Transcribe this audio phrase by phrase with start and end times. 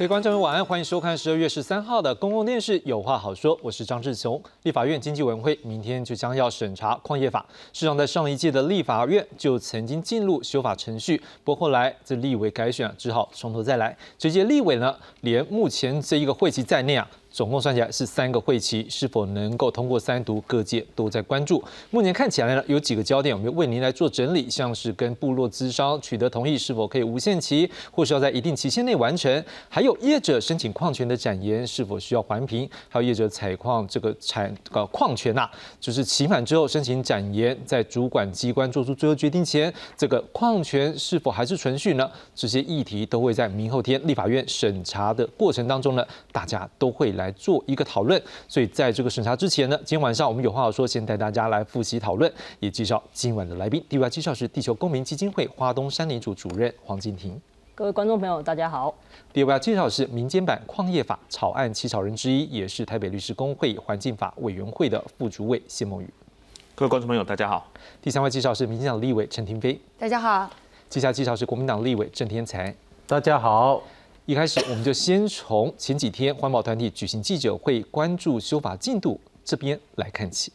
[0.00, 4.42] 各位观众晚安，欢迎收看十二月十三号的公共电视《有话好说》，我是张志雄。
[4.62, 13.94] 立法院经济委员会明天就将要审查矿业法，事实上在上一届的立法院就曾经进入修法程序，不过后来这立委改选，只好从头再来。
[14.16, 17.06] 这届立委呢，连目前这一个会期在内啊。
[17.30, 21.62] 总共算起来是三个会期，是否能够通过三读，各界都在关注。
[21.90, 42.10] 目前看起来呢，有几个焦点，我们为您来做整理，像是跟部落资商取得同意是否可以无限期，或是要在一定期限内完成；还有业者申请矿权的展延是否需要环评；还有业者采矿这个产呃矿权呐，就是期满之后申请展延，在主管机关做出最后决定前，这个矿权是否还是存续呢？
[42.34, 47.14] 这些议题都会在明后天立法院审查的过程当中呢，大家都会。
[47.20, 53.84] 来做一个讨论，所以在这个审查之前呢，今天晚上我们有话好说，先带大家来复习讨论，也介绍今晚的来宾。
[53.88, 57.40] 第一位介绍是地球公民基金会花东山林组主任黄静婷。
[57.74, 58.94] 各位观众朋友，大家好。
[59.32, 66.12] 第二位要介绍是民间版矿业法草案起草人之一，也是台北律师工会环境法委员会的副主委谢梦雨。
[66.74, 67.66] 各位观众朋友，大家好。
[68.02, 69.80] 第三位介绍是民进党立委陈廷飞。
[69.98, 70.50] 大家好。
[70.88, 72.74] 接下来介绍是国民党立委郑天才。
[73.06, 73.82] 大家好。
[74.30, 80.52] 一开始我们就先从前几天环保团体举行记者会，关注修法进度这边来看起。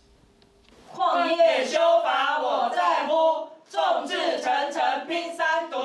[0.94, 5.78] 矿业修法我在乎，众志成城拼三读。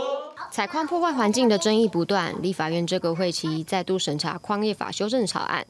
[0.53, 5.67] 采矿破坏环境的争议不断，立法院这个会期再度审查矿业法修正草案。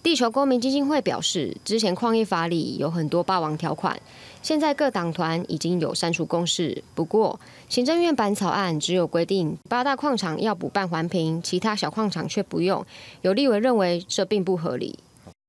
[0.00, 3.98] 地球公民基金会表示，之前矿业法里有很多霸王条款。
[4.44, 12.84] 现在各党团已经有删除公示，不过行政院版草案只有规定八大矿场要补办环评，其他小矿场却不用。
[13.22, 14.98] 有立委认为这并不合理。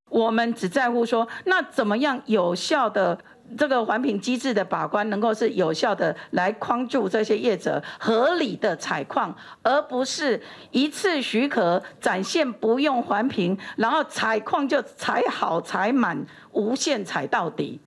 [0.09, 3.19] 我们只在乎说，那怎么样有效的
[3.57, 17.81] 这个环评机制的把关，能够是有效的来框住这些业者合理的采矿，而不是一次许可展现不用环评，然后采矿就采好采满，无限采到底。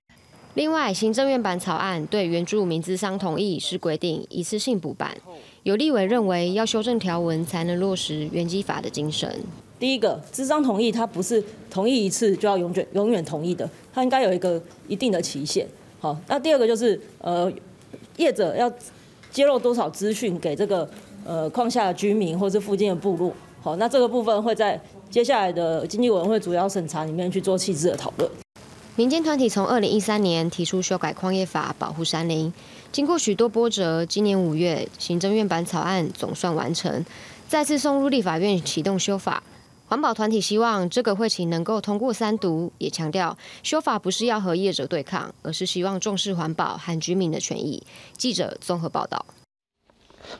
[0.59, 5.15] 另外，行政院版草案对原住民资商同意是规定一次性补办，
[5.63, 9.33] 有立委认为要修正条文才能落实原基法的精神。
[9.79, 15.65] 第一个，资商同意它不是同意一次就要永远永远同意的，它应该有一个一定的期限。
[15.97, 17.49] 好，那第二个就是呃，
[18.17, 18.69] 业者要
[19.31, 20.89] 揭露多少资讯给这个
[21.25, 23.31] 呃矿下的居民或是附近的部落。
[23.61, 24.77] 好，那这个部分会在
[25.09, 28.29] 接下来的经济委员会主要审查里面去做细致的讨论。
[28.99, 32.51] 民间团体从二零一三年提出修改矿业法，保护山林，
[32.91, 37.05] 经过许多波折，今年五月行政院版草案总算完成，
[37.47, 39.41] 再次送入立法院启动修法。
[39.87, 47.81] 环保团体希望这个会期能够通过三读，也强调修法不是要和业者对抗，而是希望重视环保和居民的权益。
[48.17, 49.25] 记者综合报道。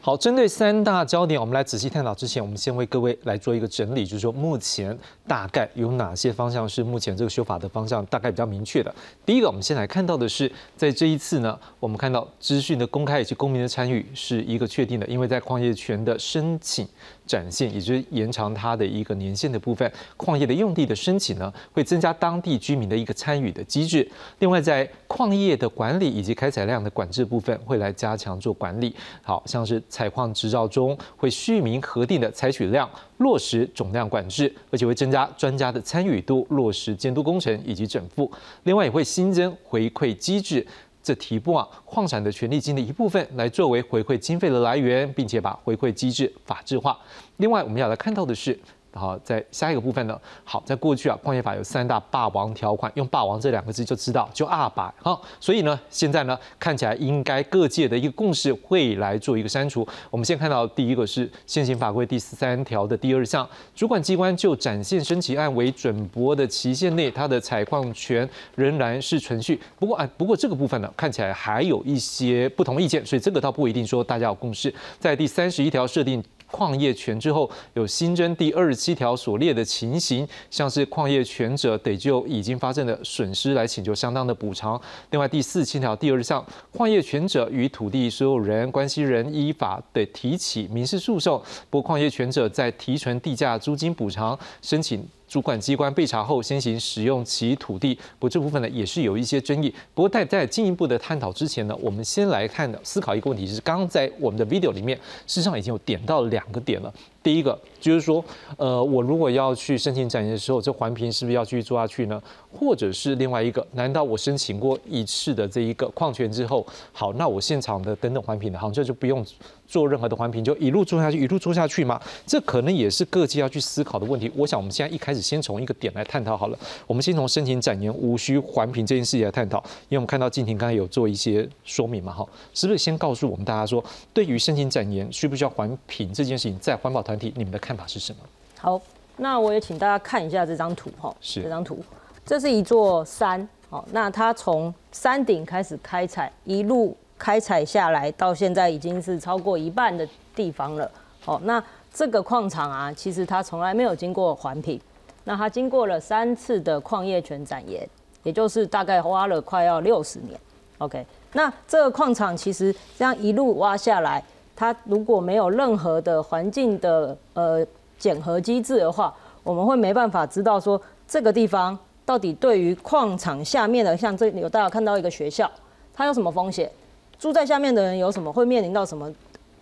[0.02, 2.14] 好，针对三大焦点，我们来仔细探讨。
[2.14, 8.94] 之前，我们先为各位来做一个整理，就是说目前大概有哪些方向是目前这个修法的方向大概比较明确的。
[9.26, 16.88] 第一个，我们先来看到的是，在这一次呢，我们看到资讯的公开以及公民的参与是一个确定的，因为在矿业权的申请。
[17.30, 19.90] 展现，也就是延长它的一个年限的部分。
[20.18, 24.10] 矿业的用地的申请呢，会增加当地居民的一个参与的机制。
[24.40, 28.96] 另外，在矿业的管理以及开采量的管制部分，会来加强做管理。
[29.22, 38.32] 好像是采矿执照中会续名核定的采取量，落实总量管制，而且会增加专家的参与度，落实监督工程以及整复。
[38.64, 40.66] 另外，也会新增回馈机制。
[41.02, 46.98] 这提拨啊矿产的权利金的一部分来作为回馈经费的来源，并且把回馈机制法制化。
[47.38, 48.60] 另外，我们要来看到的是。
[48.92, 50.20] 好，在下一个部分呢？
[50.44, 54.92] 好，在过去啊，矿业法有三大霸王条款，用“霸王”这两个字就知道，就二百。
[55.02, 59.88] 好，所以呢，现在呢，看起来应该各界的一个共识会来做一个删除。
[60.10, 69.62] 我们先看到第一个是现行法规第十三条的第二项，主管机关就展现申请案为准驳的期限内，它的采矿权仍然是存续。
[69.78, 74.74] 不过啊，不过这个部分呢，看起来还有一些不同意见，所以这个倒不一定说大家有共识。
[75.00, 76.24] 在第三十一条设定。
[76.52, 84.80] 矿业权之后有新增第二十七条所列的情形，像是矿业权者得就已经发生的损失来请求相当的补偿。
[85.12, 95.08] 另外第四七条第二项，矿业权者与土地所有人、关系人依法得提起民事诉讼，不过矿业权者在提存地价租金补偿申请。
[95.30, 99.74] 主管机关被查后先行使用其土地，不这部分呢也是有一些争议。
[99.94, 104.98] 不过在在进一步的探讨之前呢，我们先来看思考一个问题，就是刚刚在我们的 video 里面，
[105.28, 106.92] 事实上已经有点到两个点了。
[107.22, 108.24] 第一个就是说，
[108.58, 112.22] 呃，我如果要去申请展延的时候，这环评是不是要继续做下去呢？
[112.52, 119.24] 或者是另外一个，难道我申请过一次的这一个矿权之后，好，那我现场的等等环评的，好像就不用
[119.68, 122.02] 做任何的环评，就一路做下去，一路做下去吗？
[122.26, 124.32] 这可能也是各界要去思考的问题。
[124.36, 129.60] 我想我们现在一开始先从一个点来探讨好了，我们先从申请展延无需环评这件事情来探讨，
[129.90, 138.22] 因为我们看到静婷刚才有做一些说明嘛，哈，是不是先告诉我们大家说，对于申请展延需不需要环评这件事情，在环保团体你们的法是什么？
[138.58, 138.82] 好，
[139.18, 141.80] 那我也请大家看一下这张图哈，是这张图，
[142.26, 150.90] 这是一座山，好，那它从山顶开始开采，一路开采下来，到现在已经是超过一半的地方了，
[151.22, 151.64] 好，那
[151.94, 154.80] 这个矿场啊，其实它从来没有经过环评，
[155.24, 157.88] 那它经过了三次的矿业权展延，
[158.24, 160.40] 也就是大概花了快要六十年
[160.78, 164.24] ，OK，那这个矿场其实这样一路挖下来，
[164.60, 167.66] 它如果没有任何的环境的呃
[167.98, 175.50] 检核机制的话，我们会没办法知道说这个地方到底对于矿场下面的，像这里有大家看到一个学校，
[175.94, 176.70] 它有什么风险？
[177.18, 179.10] 住在下面的人有什么会面临到什么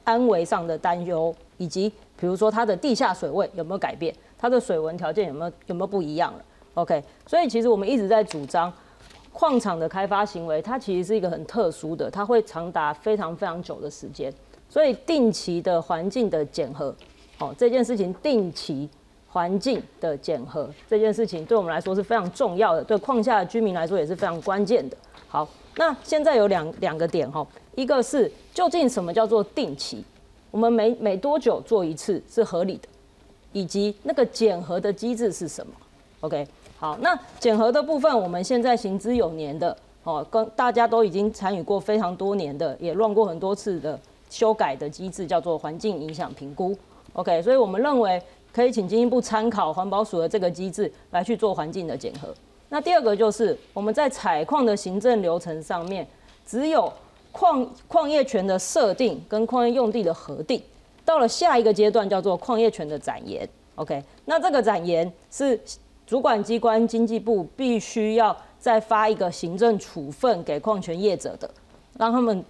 [0.04, 1.88] 安危上的担忧，以及
[2.20, 6.40] 比如说它的地下水位有没有改变，它的水文条件有没有有没有不一样了
[6.74, 8.74] ？OK，所以其实我们一直在主张。
[9.34, 14.34] 矿场的开发行为，它其实是一个很特殊的，它会长达非常非常久的时间，
[14.78, 16.96] 所以定期的环境的检核，
[17.40, 18.88] 哦，这件事情定期
[19.28, 24.96] 环境的检核这件事情，对我们来说是非常重要的，对矿下的居民来说也是非常关键的。
[25.28, 27.44] 好，那现在有两两个点哈，
[27.74, 30.06] 一个是究竟什么叫做定期，
[30.52, 32.88] 我们每每多久做一次是合理的，
[33.54, 35.74] 以及那个检核的机制是什么
[36.20, 36.48] ？OK。
[36.78, 46.76] 好，那检核的部分，我们现在行之有年的，哦，跟大家都已经参与过非常多年的，也乱过很多次的修改的机制，叫做环境影响评估。
[47.14, 48.22] OK，所以我们认为
[48.52, 52.34] 可以请经济部参考环保署的这个机制来去做环境的检核。
[52.70, 56.08] 那第二个就是我们在采矿的行政流程上面，
[56.46, 56.92] 只有
[57.32, 60.62] 矿矿业权的设定跟矿业用地的核定，
[61.06, 63.48] 到了下一个阶段叫做矿业权的展延。
[63.76, 65.60] OK，那这个展延是。
[66.08, 71.52] 主管机关经济部必须要再发一个行政处分给矿权业者的，
[71.98, 72.42] 让他们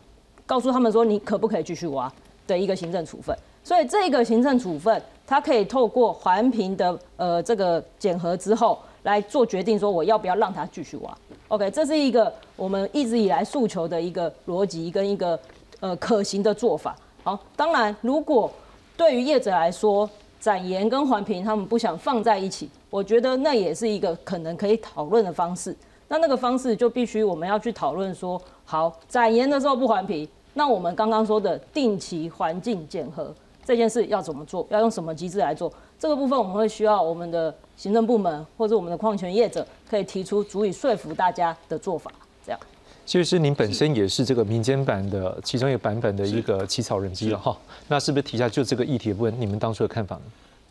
[0.47, 2.11] 告诉他们说你可不可以继续挖
[2.47, 3.37] 的一个行政处分。
[3.63, 11.17] 所以这个行政处分，它可以透过环评的呃这个检核之后来做决定，说我要不要让他继续挖。
[11.49, 15.37] OK，这是一个我们一直以来诉求的一个逻辑跟一个
[15.81, 16.95] 呃可行的做法。
[17.23, 18.49] 好，当然如果
[18.95, 20.09] 对于业者来说，
[20.39, 22.69] 展延跟环评他们不想放在一起。
[22.89, 25.75] 我觉得那也是一个可能可以讨论的方式。
[26.07, 30.25] 那那个方式就必须我们要去讨论说，好，展延的时候不环评，
[30.57, 33.31] 那我们刚刚说的定期环境检核
[33.63, 34.65] 这件事要怎么做？
[34.71, 35.71] 要用什么机制来做？
[35.99, 42.11] 这个部分我们会需要我们的行政部门或者我们的矿权业者可以提出足以说服大家的做法。
[42.43, 42.59] 这样，
[43.05, 47.55] 其实您本身也是这个民间版的其中一个版本的一个起草人机了哈。
[47.87, 50.23] 那是不是提下就这个议题部分，你们当初的看法呢？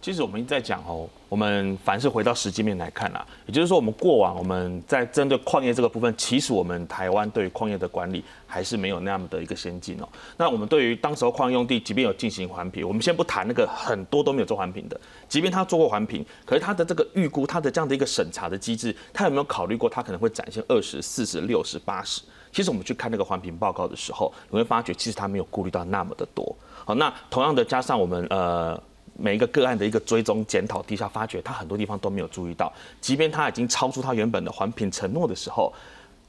[0.06, 10.08] 其实我们一直在讲哦，我们凡是回到实际面来看啊，也就是说，我们过往我们在针对矿业这个部分，其实我们台湾对于矿业的管理还是没有那么的一个先进哦。
[10.36, 14.96] 那我们对于当时候矿用地，即便有进行环评，我们先不谈那个很多都没有做环评的，
[15.28, 22.22] 即便他做过环评，可是他的这个预估，他的这样的一个审查的机制，他有没有考虑过他可能会展现二十四十六十八十？
[22.52, 26.56] 其实我们去看那个环评报告的时候，你会发觉其实他没有顾虑到那么的多。
[26.84, 28.80] 好，那同样的加上我们呃。
[29.18, 35.72] 每一个个案的一个追踪检讨，地下发掘他很多地方都没有注意到，即便他已经超出他原本的环评承诺的时候，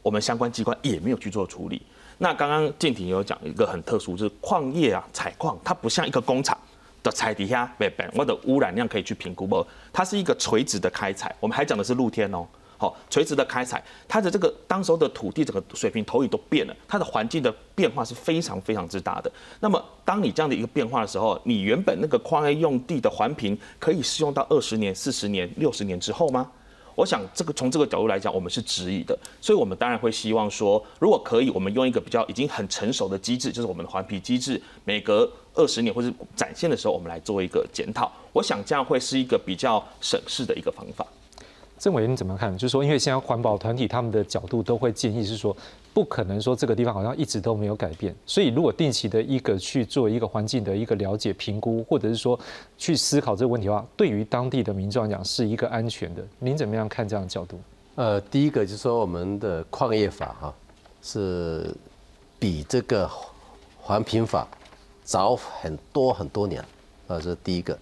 [0.01, 1.82] 我们相关机关也没有去做处理。
[2.17, 6.58] 那刚刚静婷有讲一个很特殊，就是矿业啊，采矿它不像一个工厂
[7.03, 9.65] 的采底下，不不，我的污染量可以去评估不？
[9.91, 12.48] 它是一个垂直的开采，我们还讲的是露天哦。
[12.77, 19.31] 好，垂直的开采，它的这个当时候的土地整个水平投影都变了，它的环境的变化是非常非常之大的。
[19.60, 26.51] 那么，当你这样的一个变化的时候，你原本那个矿业用地的环评可以适用到二十年、四十年、六十年之后吗？
[26.93, 29.17] 我想这个从这个角度来讲，我们是质疑的。
[29.39, 38.12] 所以，我们当然会希望说，如果可以，我们用一个比较已经很成熟的机制，就是我们的环评机制，每隔二十年或是展现的时候，我们来做一个检讨。
[38.34, 41.05] 我想这样会是一个比较省事的一个方法。
[41.79, 42.51] 郑伟，你怎么看？
[42.57, 45.55] 就是说，因为现在环保团体他们的角度都会建议是说，
[45.93, 52.39] 不可能说这个地方好像一直都没有改变，所以如果定期的一个去做一个环境的一个了解评估，或者是说
[52.77, 56.24] 去思考这个问题的话，对于当地的民众来讲是一个安全的。
[56.39, 57.60] 您怎么样看这样的角度？
[57.96, 60.53] 呃，第一个就是说我们的矿业法哈
[61.01, 61.74] 是
[62.39, 63.10] 比这个
[63.79, 64.48] 环评法
[65.03, 66.62] 早很多很多年，
[67.07, 67.77] 啊，这是第一个。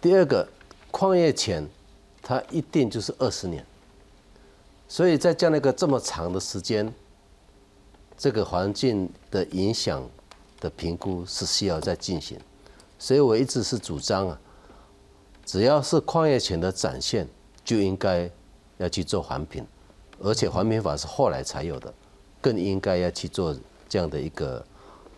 [0.00, 0.46] 第二个，
[0.90, 1.66] 矿业钱，
[2.28, 3.64] 它一定就是二十年。
[4.88, 6.92] 所以在这样的一个这么长的时间，
[8.18, 10.02] 这个环境的影响
[10.58, 12.36] 的评估是需要再进行。
[12.98, 14.40] 所以我一直是主张啊，
[15.44, 17.28] 只要是矿业权的展现，
[17.64, 18.28] 就应该
[18.78, 19.64] 要去做环评，
[20.20, 21.94] 而且环评法是后来才有的，
[22.40, 23.56] 更应该要去做
[23.88, 24.64] 这样的一个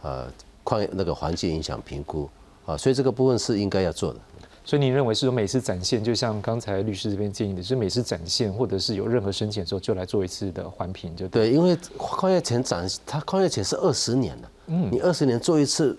[0.03, 0.31] 呃
[0.63, 2.29] 矿那个环境影响评估
[2.67, 2.77] 啊。
[2.77, 4.21] 所以这个部分是应该要做的。
[4.69, 11.51] 所以你认为是说每次展现，就像刚才律师这边建议的，是每次展现或者是有任何申请的时候，就来做一次的环评，就对。
[11.51, 15.97] 因为矿业前展，它矿业前是二十年了，嗯，你二十年做一次，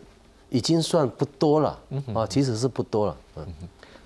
[0.52, 1.80] 已经算不多了，
[2.14, 3.46] 啊，其实是不多了，嗯。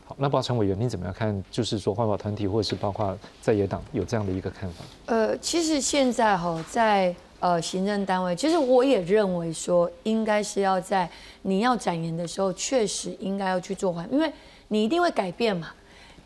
[0.05, 1.43] 好，那包成委员，你怎么样看？
[1.51, 4.85] 就是说环保团体或者是包括在野党有这样的一个看法？
[5.07, 11.09] 呃，其实现在哈，在呃行政单位，其实我也认为说，应该是要在
[11.41, 14.31] 你要展言的时候，确实应该要去做环，因为。
[14.73, 15.69] 你一定会改变嘛？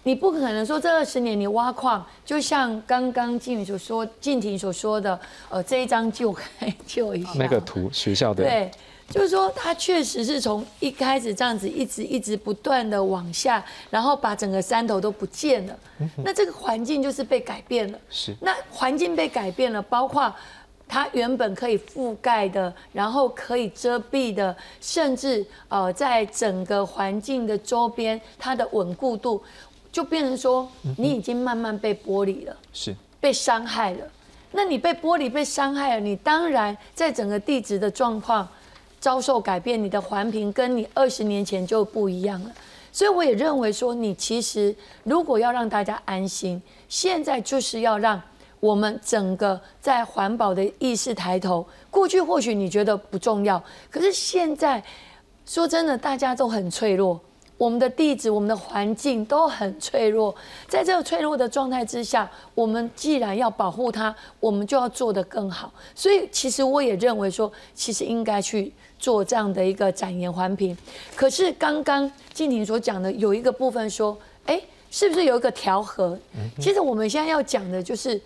[0.04, 6.34] 你不可能说这二十年你挖矿，就像刚刚静宇所说、静婷所说的，呃，这一张就
[6.86, 8.72] 就一下那个图学校的对，
[9.10, 15.78] 就是说它确实是从一开始这样子一直一直不断的往下，然后把整个山头都不见了。
[16.24, 18.00] 那这个环境就是被改变了。
[18.10, 18.34] 是。
[18.40, 20.34] 那环境被改变了，包括。
[20.90, 29.44] 它原本可以覆盖的，然后可以遮蔽的，甚至呃，在整个环境的周边，它的稳固度
[29.92, 30.66] 就变成说，
[30.98, 34.06] 你已经慢慢被剥离了，是被伤害了。
[34.54, 38.48] 那你被剥离、被伤害了，你当然在整个地质的状况
[39.00, 42.52] 遭受改变，你的环评跟你二十年前就不一样了。
[42.94, 48.22] 所以我也认为说，你其实如果要让大家安心，现在就是要让。
[48.60, 53.62] 我们整个在环保的意识抬头，过去或许你觉得不重要，
[53.92, 54.84] 可是现在
[55.46, 57.20] 说真的，大家都很脆弱，
[57.56, 60.36] 我们的地址、我们的环境都很脆弱。
[60.68, 65.72] 在这个脆弱的状态之下，我们既然要保护它，我们就要做得更好。
[65.94, 70.76] 所以，其实我也认为说，其实应该去做这样的一个展言环评。
[71.16, 74.60] 可是刚刚静婷所讲的有一个部分说，哎，
[74.90, 76.18] 是不是有一个调和？
[76.60, 78.20] 其实我们现在要讲的就是。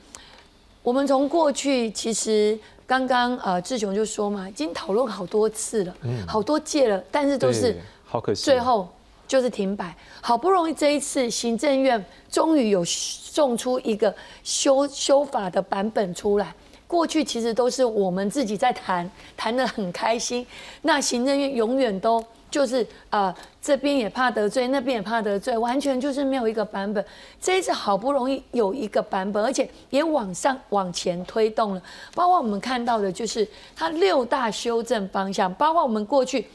[0.83, 2.57] 我们从过去其实
[2.87, 5.95] 刚刚呃志雄就说嘛，已经讨论好多次了，
[6.27, 8.87] 好多届了，但是都是好可惜，最后
[9.27, 9.95] 就是停摆。
[10.21, 16.53] 好不容易这一次行政院终于有送出一个修修法的版本出来，
[16.87, 20.45] 过去其实都是我们自己在谈，谈得很开心。
[20.81, 22.23] 那行政院永远都。
[22.51, 27.03] 就是啊，这边也怕得罪，那边也怕得罪，完全就是没有一个版本。
[27.39, 31.81] 这一次好不容易有一个版本，而且也往上往前推动了。
[32.13, 36.45] 包括我们看到的，就是它六大修正方向，包括我们过去，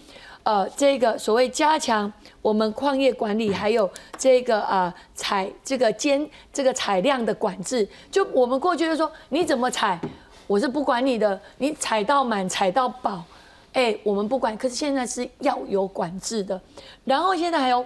[0.43, 2.12] 呃，这个所谓加强
[2.43, 7.88] 我们矿业管理，还有这个啊采这个监这个采量的管制。
[8.11, 9.99] 就我们过去就说，你怎么采，
[10.47, 13.25] 我是不管你的，你采到满，采到饱。
[13.76, 16.59] 哎，我们不管，可是现在是要有管制的，
[17.04, 17.85] 然后现在还有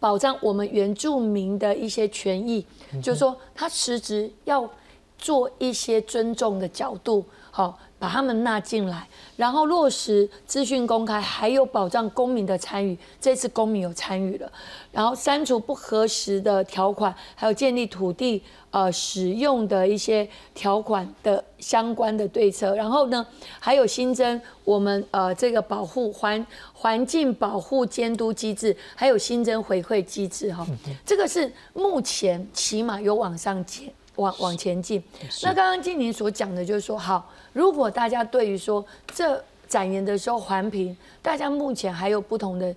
[0.00, 2.66] 保障我们原住民的一些权益，
[3.00, 4.68] 就是说他实质要
[5.16, 7.78] 做一些尊重的角度，好。
[8.04, 12.94] 把他们纳进来，然后落实资讯公开，还有保障公民的参与。
[13.18, 14.52] 这次公民有参与了，
[14.92, 22.74] 然后删除不合时的条款，还有建立土地呃使用的一些条款的相关的对策。
[22.74, 23.26] 然后呢，
[23.58, 30.66] 还有新增我们呃这个保护环环境保护监督机制，还有新增回馈机制哈。
[31.06, 33.90] 这个是目前起码有往上减。
[34.16, 35.02] 往往前进。
[35.42, 42.74] 那刚刚静宁所讲的，就是说，好，如果大家对于说这展言的时候环评，大家目前还有不同的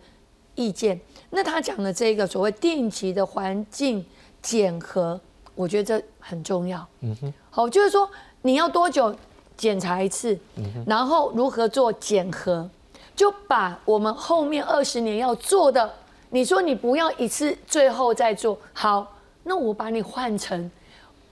[0.55, 4.03] 意见，那他讲的这个所谓定期的环境
[4.41, 5.19] 检核，
[5.53, 6.85] 我觉得这很重要。
[7.01, 8.09] 嗯哼，好，就是说
[8.41, 9.15] 你要多久
[9.55, 10.37] 检查一次，
[10.85, 12.67] 然后如何做检核，
[13.15, 15.93] 就把我们后面二十年要做的，
[16.29, 20.71] 你说你不要一次最后再做好，那我把你换成。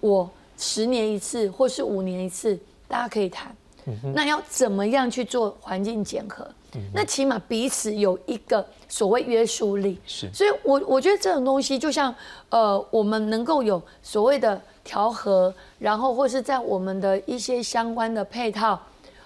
[0.05, 2.57] 我十年一次，或是五年一次，
[2.87, 3.55] 大家可以谈。
[4.13, 6.47] 那要怎么样去做环境检核？
[6.93, 9.99] 那起码彼此有一个所谓约束力。
[10.05, 12.13] 是，所以我我觉得这种东西，就像
[12.49, 18.79] 呃，我们能够有所谓的调和，然后或是在我们的一些相关的配套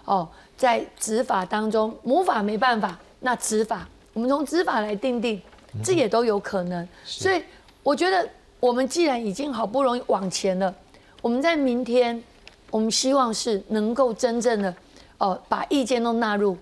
[0.05, 5.41] 哦，在执法当中，魔法没办法，那执法我们从执法来定定，
[5.83, 6.87] 这也都有可能。
[7.05, 7.41] 所以
[7.83, 8.27] 我觉得。
[8.59, 10.73] 我们既然已经好不容易往前了，
[11.21, 12.21] 我们在明天，
[12.69, 14.75] 我们希望是能够真正的，
[15.17, 16.57] 呃，把意见都纳入，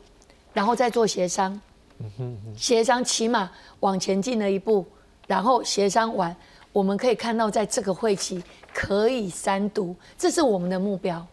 [0.54, 1.60] 然后再做协商，
[2.56, 3.50] 协商起码
[3.80, 4.86] 往前进了一步，
[5.26, 6.36] 然后协商完，
[6.72, 11.26] 我们可以看到在这个会期可以三读，这是我们的目标。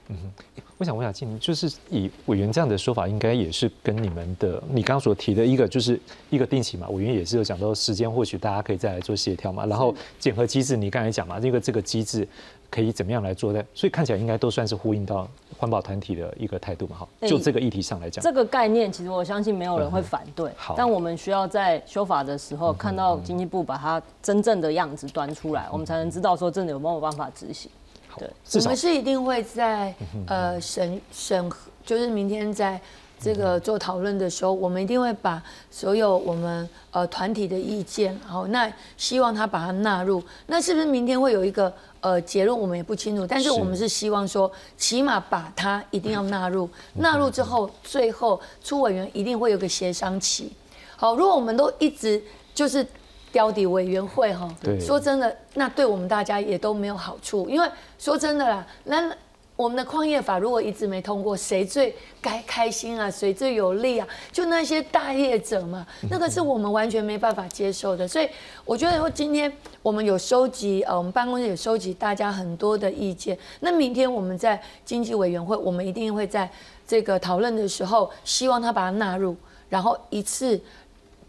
[0.76, 5.99] 我想问一下静，就是以委员这样的说法，应该也是跟你们的你刚刚所提的一个，就是
[6.31, 6.88] 一个定期嘛。
[6.88, 9.64] 委员也是有讲到时间，或许大家可以再来做协调嘛。
[9.66, 12.26] 然后检核机制，你刚才讲嘛，这个这个机制
[12.71, 13.64] 可以怎么样来做的？
[13.73, 16.97] 所以看起来应该都算是呼应到环保团体的一个态度嘛。
[16.97, 20.50] 哈，就这个议题上来讲，这个概念其实我相信没有人会反对。
[20.57, 27.71] 好，但我们需要在修法的时候看到经济部把它真正的样子端出来，我们才能知道说真的有没有办法执行。
[28.18, 28.30] 对，
[28.61, 29.94] 我们是一定会在
[30.26, 32.80] 呃审审核，就是明天在
[33.18, 40.23] 这个做讨论的时候，我们一定会把所有我们呃团体的意见，然后那希望他把它纳入。
[40.47, 43.26] 那是不是明天会有一个呃结论，我们也不清楚。
[43.26, 50.52] 但是我们是希望说，起码把它一定要纳入，纳入之后，最后出委员一定会有个协商期。
[50.97, 52.23] 好，如果我们都一直
[52.54, 52.87] 就是。
[53.34, 54.48] 标的委员会哈，
[54.80, 57.50] 说真的，那对我们大家也都没有好处。
[57.50, 59.12] 因为说真的啦，那
[59.56, 63.10] 我们的矿业法如果一直没通过，谁最该开心啊？
[63.10, 64.06] 谁最有利啊？
[64.30, 68.06] 就那些大业者嘛，那个是我们完全没办法接受的。
[68.06, 68.28] 所以
[68.64, 73.36] 我觉得说，今天我们有收集，呃，我们办公室有收集大家很多的意见。
[73.58, 76.48] 那明天我们在经济委员会，我们一定会在
[76.86, 79.36] 这个讨论的时候，希望他把它纳入，
[79.68, 80.60] 然后一次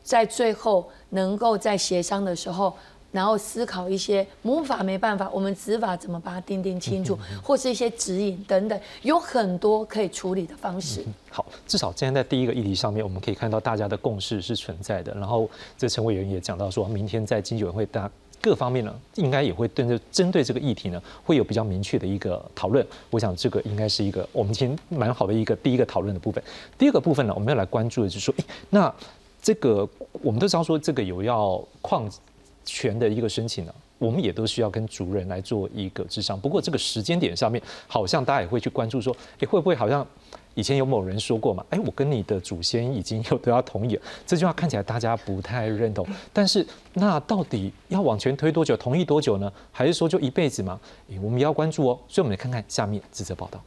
[0.05, 0.89] 在最后。
[1.11, 2.73] 能够在协商的时候，
[3.13, 11.05] 然后思考一些魔法没办法，我们执法怎么把它定定清楚，或是一些指引等等，有很多可以处理的方式。
[11.29, 15.13] 好，至少今天在第一个议题上面，我们可以看到大家的共识是存在的。
[15.13, 22.85] 然后这陈委员也讲到，说明天在经济委员会大各方面呢，应该也会对这针对这个议题呢，会有比较明确的一个讨论。
[23.09, 26.43] 我想这个应该是一个我们今天蛮好的一个第一个讨论的部分。
[26.77, 28.93] 第二个部分呢，我们要来关注的就是说，诶，那。
[29.45, 29.87] 这个
[30.23, 32.09] 我们都知道说，这个有要矿
[32.63, 36.39] 权的一个申请呢，我们也都需要跟族人来做一个智商。
[36.39, 40.03] 不过这个时间点上面，好像大家也会去关注说，哎，会不会好像
[40.55, 41.63] 以前有某人说过嘛？
[41.69, 46.03] 哎，我跟你的祖先已经有都要同意了，这句话看起来大家不太认同。
[46.33, 48.75] 但是那到底要往前推多久？
[48.75, 49.53] 同意多久呢？
[49.71, 50.79] 还是说就一辈子吗？
[51.21, 51.99] 我们也要关注哦。
[52.07, 53.61] 所以我们来看看下面这则报道。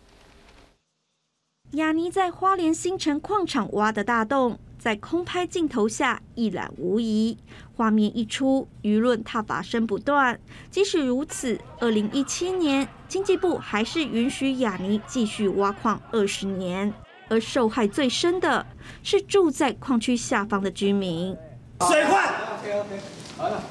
[1.74, 4.58] 雅尼在花莲新城矿场挖的大洞。
[4.78, 7.36] 在空拍镜头下一览无遗，
[7.74, 10.38] 画面一出，舆论挞伐声不断。
[10.70, 16.94] 即使如此，二零一七年经济部还是允许雅尼继续挖矿二十年，
[17.28, 18.64] 而受害最深的
[19.02, 21.36] 是住在矿区下方的居民。
[21.80, 22.32] 水患，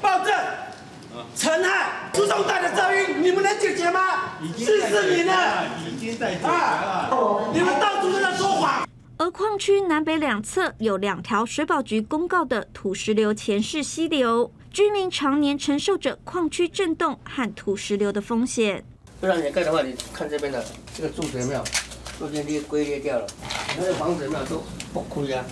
[0.02, 0.34] 暴政，
[1.34, 4.00] 尘害，输送带的噪音，你们能解决吗？
[4.56, 7.50] 四十年了，已经在解决了。
[7.54, 8.07] 你们到处。
[9.20, 18.84] 而矿区南北两侧有两条水保局公告的土石流前世溪流，居民常年承受着矿区震动和土石流的风险。
[19.20, 21.64] 不然你盖的话，你看这边的这个柱子有没有？
[22.20, 23.26] 都间裂龟裂掉了，
[23.76, 24.62] 那个房子有没有都
[24.94, 25.44] 崩溃啊？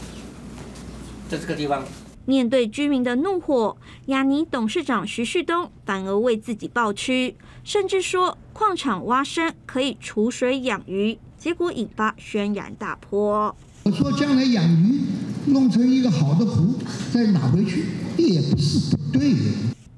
[1.28, 1.84] 在这个地方。
[2.24, 3.76] 面对居民的怒火，
[4.06, 11.18] 雅尼董事长徐旭东反而为自己抱屈，甚至说矿场挖深可以储水养鱼。
[11.38, 13.54] 结果引发轩然大波。
[13.84, 15.00] 我说将来养鱼
[15.46, 16.74] 弄成一个好的湖，
[17.12, 17.84] 再拿回去
[18.16, 19.32] 也不是不对。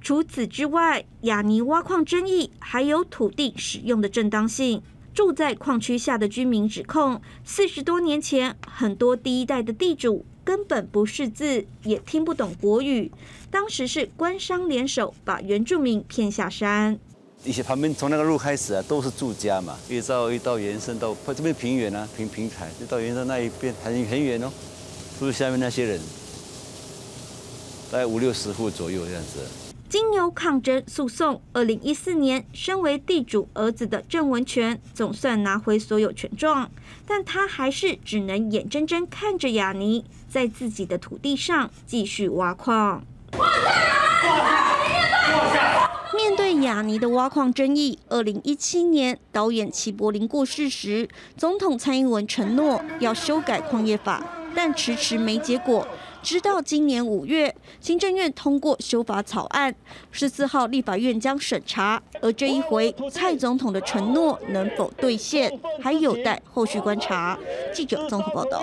[0.01, 4.83] 除此之外，雅尼挖矿争议还有土地使用的正当性。
[5.15, 13.11] 住在矿区下的居民指控，四十多年前很多第一代的地主根本不识字，也听不懂国语。
[13.51, 17.01] 当时是官商联手把原住民骗下山。
[17.45, 24.51] 一些旁边从那个路开始啊，都是住家嘛，一直一到延伸到这边平原啊，平平台，就到延伸那一边很很远哦，
[25.19, 26.01] 不是下面那些人，
[27.91, 29.39] 大概五六十户左右这样子。
[29.89, 36.71] 经由抗争诉讼，二零一四年，身为地主儿子的郑文权总算拿回所有权状，
[37.07, 43.03] 但他还是只能眼睁睁看着雅尼在自己的土地上继续挖矿。
[46.19, 54.21] 面对雅尼的挖矿争议，二零一七年导演齐柏林过世时，总统蔡英文承诺要修改矿业法，
[54.53, 55.87] 但迟迟没结果。
[56.21, 59.73] 直到今年五月，行政院通过修法草案，
[60.11, 62.03] 十四号立法院将审查。
[62.21, 67.39] 而这一回，蔡总统的承诺能否兑现，还有待后续观察。
[67.73, 68.61] 记者综合报道。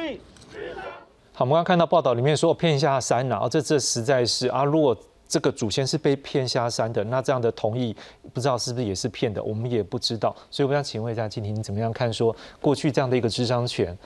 [1.32, 4.94] 好，我们刚看到报道里面说骗下山了，这这实在是啊，如果。
[5.28, 7.96] 这个祖先是被骗下山的，那这样的同意
[8.34, 10.36] 不知道是不是也是骗的，我们也不知道。
[10.52, 12.12] 所以我想请问一下，今天你怎么样看？
[12.14, 13.98] 说过去这样的一个智商权，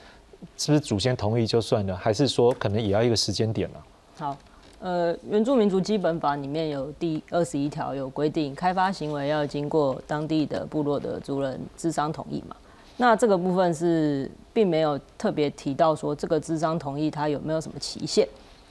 [0.56, 3.78] 是不是祖先同意就算了，还是说可能也要一个时间点呢？
[4.16, 4.36] 好，
[4.80, 12.56] 呃，原住民族基本法里面有第二十一条有规定，开发行为要经过当地的部落的族人智商同意嘛。
[12.96, 18.26] 那这个部分是并没有特别提到说这个智商同意它有没有什么期限。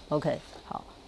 [0.09, 0.37] OK，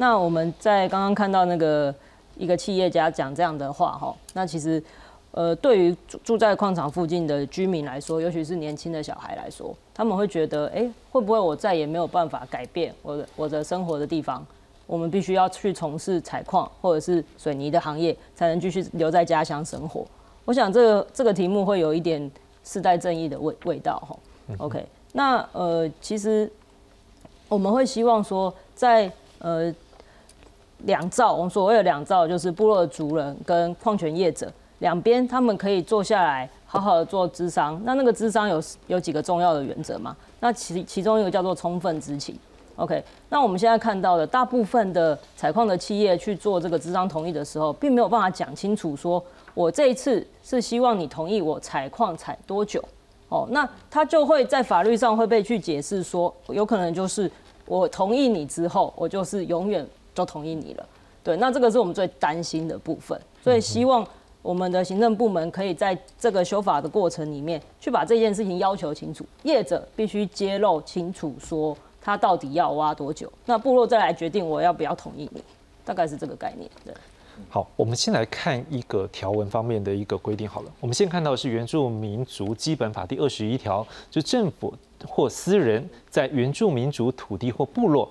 [0.02, 1.94] 那我们在刚刚看到那个
[2.36, 4.84] 一个企业家讲这样的话哈，那其实
[5.30, 14.44] 呃对于住住在矿场附近的居民来说，尤其是年轻的小孩来说，他们会觉得，哎，会不会我再也没有办法改变我的我的生活的地方？
[14.88, 20.04] 我们必须要去从事采矿或者是水泥的行业，才能继续留在家乡生活。
[20.46, 22.20] 我想这个这个题目会有一点
[22.64, 24.18] 世代正义的味味道哈。
[24.58, 24.84] OK，
[25.14, 26.52] 那呃，其实
[27.48, 29.74] 我们会希望说，在呃
[30.86, 37.80] 两造，我们所谓的两造，就是部落的族人跟矿权业者两边，他们可以坐下来好好的做资商。
[37.84, 40.16] 那那个资商有有几个重要的原则嘛？
[40.40, 42.38] 那其其中一个叫做充分知情。
[42.78, 52.84] OK，那我们现在看到的大部分的采矿的企业去做这个资商同意的时候，并没有办法讲清楚，说我这一次是希望你同意我采矿采多久，
[53.30, 57.30] 哦，那他就会在法律上会被去解释说，有可能就是
[57.68, 60.86] 我同意你之后，我就是永远就同意你了，
[61.24, 64.06] 对，那这个是我们最担心的部分，所以希望
[64.42, 71.78] 我们的行政部门可以在这个修法的过程里面，去把这件事情要求清楚，业者必须揭露清楚说。
[72.04, 73.32] 他到底要挖多久？
[73.46, 75.44] 那部落再来决定我要不要同意你，
[75.86, 76.68] 大概是这个概念。
[76.84, 76.92] 对，
[77.48, 80.72] 好，我们先来看一个条文方面的一个规定好了。
[80.80, 84.74] 我们先看到是原住民族基本法第二十一条，就政府
[85.08, 88.10] 或私人在原住民族土地或部落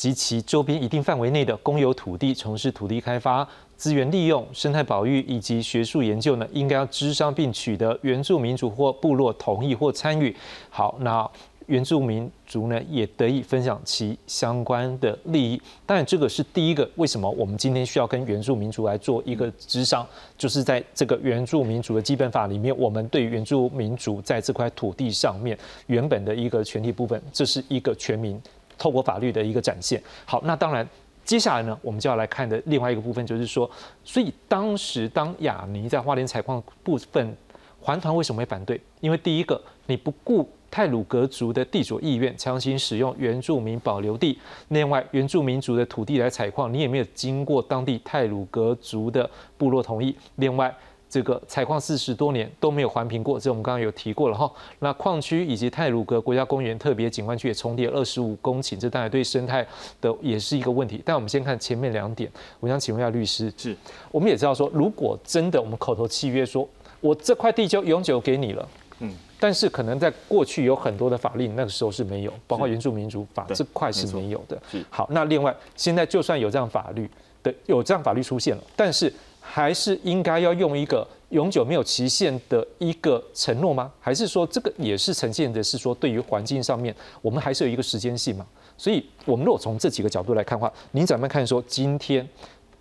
[0.00, 10.34] 及其周边一定范围内的公有土地从事土地开发、资源利用、生态保育以及学术研究呢，应该要知商并取得原住民族或部落同意或参与。
[10.70, 11.30] 好，那。
[11.66, 16.90] 原住民族呢也得以分享其相关的利益，当然这个是第一个。
[16.96, 20.04] 为什么我们今天需要跟原住民族来做一个磋商？
[20.36, 28.42] 就是在这个原住民族的基本法里面，我们对原住民族在这块土地上面原本的一个权利部分，这是一个全民
[28.80, 30.02] 透过法律的一个展现。
[30.24, 30.84] 好，那当然
[31.24, 33.70] 接下来呢，我们就要来看的另外一个部分，就是说，
[34.02, 37.36] 所以当时当雅尼在花莲采矿部分，
[37.80, 38.80] 环团为什么会反对？
[39.00, 40.48] 因为第一个，你不顾。
[40.72, 44.38] 泰鲁格族的地主意愿强行使用原住民保留地，
[44.68, 50.14] 另外原住民族的土地来采矿，你也没有经过当地泰鲁格族的部落同意。
[50.36, 50.72] 另外，
[51.10, 54.50] 这个采矿四十多年都没有环评过，这我们刚刚有提过了哈。
[54.78, 59.66] 那矿区以及泰鲁格国家公园特别景观区也重叠二十五公顷，这当然对生态
[60.00, 61.02] 的也是一个问题。
[61.04, 63.76] 但我们先看前面两点，我想请问一下律师，是
[64.12, 66.66] 我们也知道说，如果真的我们口头契约说
[67.00, 68.68] 我这块地就永久给你了，
[69.00, 69.12] 嗯。
[69.42, 74.60] 但是可能在过去有很多的法令，那个时候是没有，包括原住民族法这块是没有的。
[74.90, 77.08] 好，那另外现在就算有这样法律
[77.42, 79.10] 的有这样法律出现了，但是
[79.52, 83.90] 还是应该要用一个永久没有期限的一个承诺吗？
[83.98, 88.46] 还是说这个也是呈现的是说对于环境上面我们还是有一个时间性嘛？
[88.76, 92.26] 所以我们如果从这几个角度来看的话，您怎么看说今天？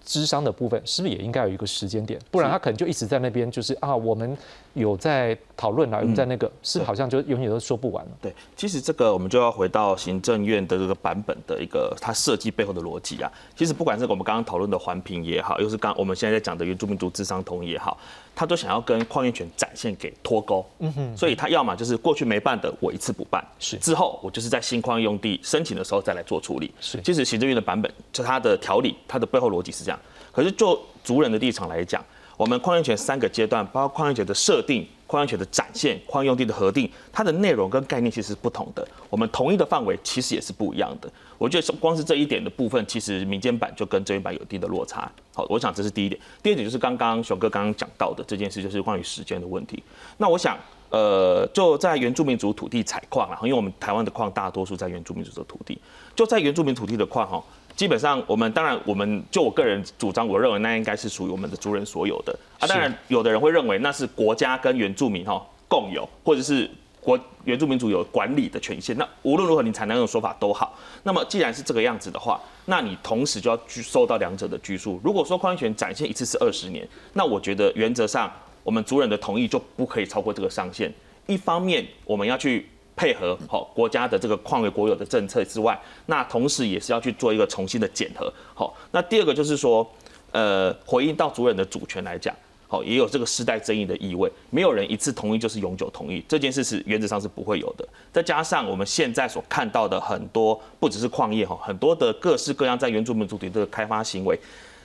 [0.10, 2.20] 智商的部分是不是也应该有一个时间点？
[2.32, 4.36] 不然他可能就一直在那边，就是啊，我们
[4.74, 8.12] 有在讨论啊，有在那个是好像就永远都说不完了。
[8.20, 13.32] 对，其实这个我们就要回到行政院的这个版本的一个它设计背后的逻辑啊。
[13.56, 17.96] 其实不管是我们刚刚讨论的环评也好，又是刚我们现在在讲的原住民族智商同意也好，
[18.40, 20.66] 他都想要跟矿业权展现给脱钩。
[20.80, 21.18] 嗯哼。
[21.18, 26.74] 所以他要么就是过去没办的，我一次补办；是之后我就是在新矿业用地申请的时候再来做处理。
[26.80, 27.02] 是。
[27.02, 30.00] 其实行政院的版本就它的条理，它的背后逻辑是这样。
[30.32, 32.02] 可是就族人的立场来讲，
[32.38, 38.88] 我们矿业权三个阶段，包括矿业权的设定、矿业权的展现、矿用地的核定，它的内容跟概念其实是不同的。
[39.10, 41.12] 我们同一的范围其实也是不一样的。
[41.40, 45.12] 我觉得光是这一点的部分，其实民间版就跟这一版有一定的落差。
[45.34, 46.22] 好，我想这是第一点。
[46.44, 49.82] 第二点就是刚刚熊哥刚刚讲到的这件事，就是关于时间的问题。
[50.18, 50.56] 那我想，
[50.92, 55.80] 呃，就在原住民族土地采矿啊，因为我们台湾的矿大多数在原住民族的土地，
[56.16, 57.44] 就在原住民土地的矿哈。
[57.80, 62.68] 基本上，我们当然，我们就我个人主张，我认为那应该是属于我们的族人所有的啊。
[62.68, 68.98] 当然，有的人会认为那是国家跟原住民哈共有，或者是国原住民族有管理的权限。
[68.98, 70.78] 那无论如何，你才能用说法都好。
[71.04, 75.00] 那么，既然是这个样子的话，那你同时就要去受到两者的拘束。
[75.02, 78.30] 如果说矿权展现一次是二十年，那我觉得原则上
[78.62, 80.94] 我们族人的同意就不可以超过这个上限。
[81.28, 82.68] 一方面，我们要去。
[83.00, 88.30] 配合好国家的这个矿业国有的政策之外，那同时也是要去做一个重新的检核。
[88.54, 89.90] 好，那第二个就是说，
[90.34, 92.36] 呃，回应到主人的主权来讲，
[92.68, 94.30] 好，也有这个世代争议的意味。
[94.50, 97.88] 没有人一次同意就是永久同意，这件事是原则上是不会有的。
[98.12, 104.38] 再加上我们现在所看到的很多，不只是矿业哈，很多的各式各样在原住民族体的开发行为，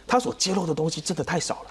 [0.07, 1.71] 它所揭露的东西真的太少了。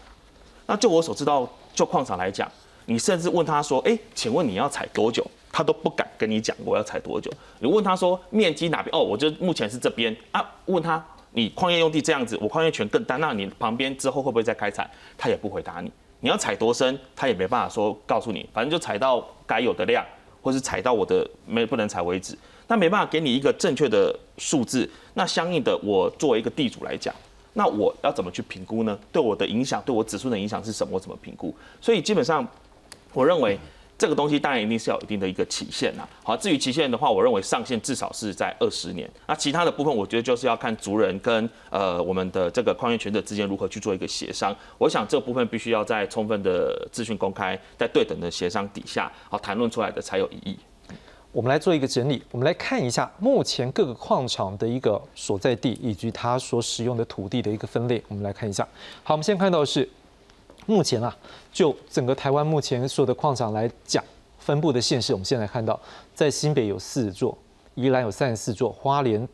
[0.65, 2.51] 那就我所知道，就矿场来讲，
[2.85, 7.31] 你甚至问他说：“哎，请问你要采多久？”他都不敢跟你讲我要采多久。
[7.59, 8.89] 你问他说面积哪边？
[8.93, 10.43] 哦，我就目前是这边啊。
[10.65, 14.89] 问他你矿业用地这样子，我矿业权更大，那你旁边之后会不会再开采？
[15.15, 15.91] 他也不回答你。
[16.21, 18.49] 你要采多深，他也没办法说告诉你。
[18.51, 20.03] 反正就采到该有的量，
[20.41, 22.35] 或是采到我的没不能采为止。
[22.67, 24.89] 那没办法给你一个正确的数字。
[25.13, 27.13] 那相应的，我作为一个地主来讲，
[27.53, 28.97] 那我要怎么去评估呢？
[29.11, 30.95] 对我的影响，对我子孙的影响是什么？
[30.95, 31.53] 我怎么评估？
[31.79, 32.47] 所以基本上，
[33.13, 33.59] 我认为。
[33.97, 36.07] 这个东西当然一定是要有一定的一个期限呐。
[36.23, 39.09] 好，至于期限的话，我认为上限至少是在二十年。
[39.27, 44.53] 那其他的部分，我觉得就是要看族人跟呃我们的这个矿业权者之间如何去做一个协商。
[44.77, 50.57] 我想这部分必须要在充分的资讯公开、在对等的协商底下，好谈论出来的才有意义。
[51.31, 58.03] 我们来做一个整理，我们来看一下目前各个矿场的一个所在地以及它所使用的土地的一个分类。
[58.07, 58.67] 我们来看一下。
[59.03, 59.87] 好，我们先看到的是。
[60.65, 61.15] 目前啊，
[61.51, 64.03] 就整个台湾目前所有的矿场来讲，
[64.39, 65.79] 分布的县市，我们现在看到，
[66.13, 67.37] 在新北有四座，
[67.75, 69.27] 宜兰有三十四座，花莲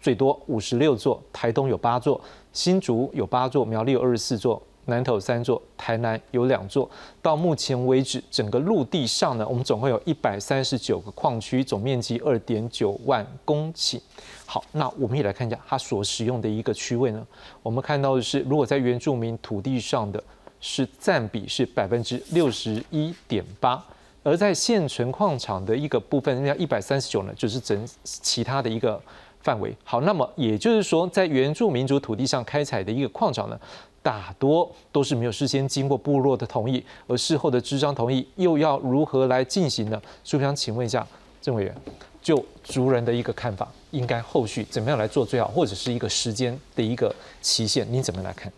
[0.00, 2.20] 最多五十六座，台东有八座，
[2.52, 6.88] 新竹有八座，苗栗有二十四座，南投有三座，台南有两座。
[7.22, 13.98] 到目前为止，整个陆地上呢，我们总共有一百三十九个矿区，总面积二点九万公顷。
[14.44, 17.26] 好，那我们也来看一下它所使用的一个区位呢。
[17.62, 20.22] 我们看到的是，如果在原住民土地上的。
[20.68, 23.80] 是占比是百分之六十一点八，
[24.24, 29.00] 而在现存矿场的一个部分，那一百三十九呢，就是整其他的一个
[29.40, 29.72] 范围。
[29.84, 33.56] 好，那么也就是说，在原住民族土地上开采的一个矿场呢，
[34.02, 40.02] 大多都是没有事先经过部落的同意，而事后的支张同意又要如何来进行呢？
[40.24, 41.06] 所以想请问一下
[41.40, 41.72] 郑委员，
[42.20, 48.52] 就族人的一个看法，应该后续怎么样来做最好，或者是一个时间的一个期限，您怎么来看？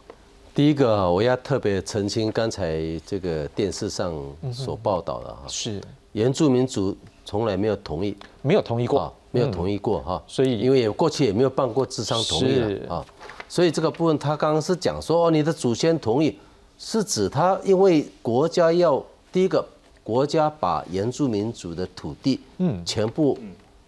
[0.58, 4.12] 第一个，我要特别澄清刚才这个电视上
[4.52, 5.80] 所报道的哈，是。
[6.10, 13.06] 原住民族从来没有同意，没有同意过，没有同意过哈，所以因为也过去也没有办过智商同意啊，
[13.48, 16.36] 所以这个部分他刚刚是讲说哦，你的祖先同意，
[16.76, 19.64] 是指他因为国家要第一个
[20.02, 22.84] 国家把原住民族的土地嗯。
[22.84, 23.38] 全部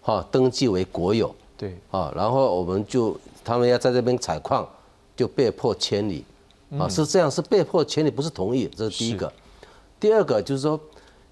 [0.01, 1.75] 哈登记为国有，对。
[1.91, 4.65] 啊，然后我们就他们要在这边采矿，
[5.17, 6.23] 就被迫迁离。
[6.79, 9.31] 啊，是这样，是被迫前，你不是同意，这是第一个。
[9.99, 10.79] 第二个就是说，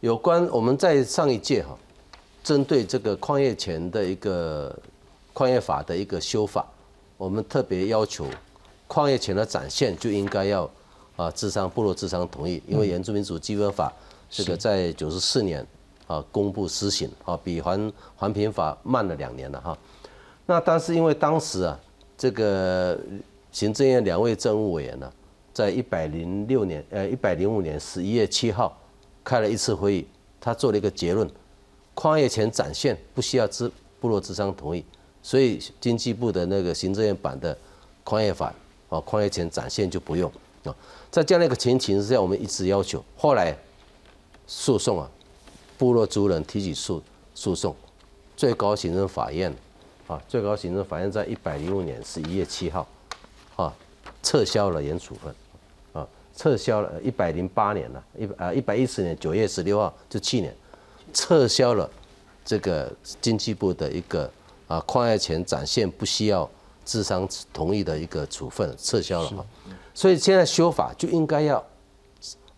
[0.01, 1.77] 有关我们在上一届哈，
[2.43, 4.77] 针对这个矿业权的一个
[5.31, 6.67] 矿业法的一个修法，
[7.15, 8.25] 我们特别要求
[8.85, 10.69] 矿业权的展现就应该要
[11.15, 13.93] 啊，智商部落智商同意，因为原住民族基本法
[14.29, 15.65] 这个在九十四年
[16.05, 19.77] 啊公布施行啊，比环环评法慢了两年了哈。
[20.45, 21.79] 那但是因为当时啊，
[22.17, 22.99] 这个
[23.53, 25.09] 行政院两位政务委员呢。
[25.59, 28.79] 在一百零六年，呃，一百零五年十一月七号，
[29.25, 30.07] 开了一次会议，
[30.39, 31.29] 他做了一个结论：
[31.93, 33.69] 矿业权展现不需要资
[33.99, 34.81] 部落智商同意，
[35.21, 37.57] 所以经济部的那个行政院版的
[38.05, 38.55] 矿业法，
[38.87, 40.31] 啊，矿业权展现就不用
[40.63, 40.73] 啊。
[41.11, 43.53] 在这样的一个情形之下，我们一直要求，后来
[44.47, 45.11] 诉讼啊，
[45.77, 47.03] 部落族人提起诉
[47.35, 47.75] 诉讼，
[48.37, 49.53] 最高行政法院，
[50.07, 52.87] 啊，最高行政法院在一百零五年十一月七号，
[53.57, 53.75] 啊，
[54.23, 55.35] 撤销了原处分。
[56.35, 60.55] 撤销了，一百零八年了，一啊一百一十年九月十六号，就去年，
[61.13, 61.89] 撤销了
[62.45, 62.89] 这个
[63.19, 64.31] 经济部的一个
[64.67, 66.49] 啊矿业权展现不需要
[66.85, 69.45] 智商同意的一个处分，撤销了哈。
[69.93, 71.61] 所以现在修法就应该要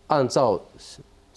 [0.08, 0.60] 按照，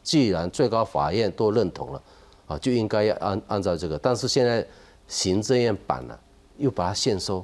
[0.02, 2.02] 既然最高法院都认同了，
[2.46, 3.98] 啊就应该要按按照这个。
[3.98, 4.66] 但是现在
[5.08, 6.18] 行政院版呢，
[6.58, 7.42] 又把它限收，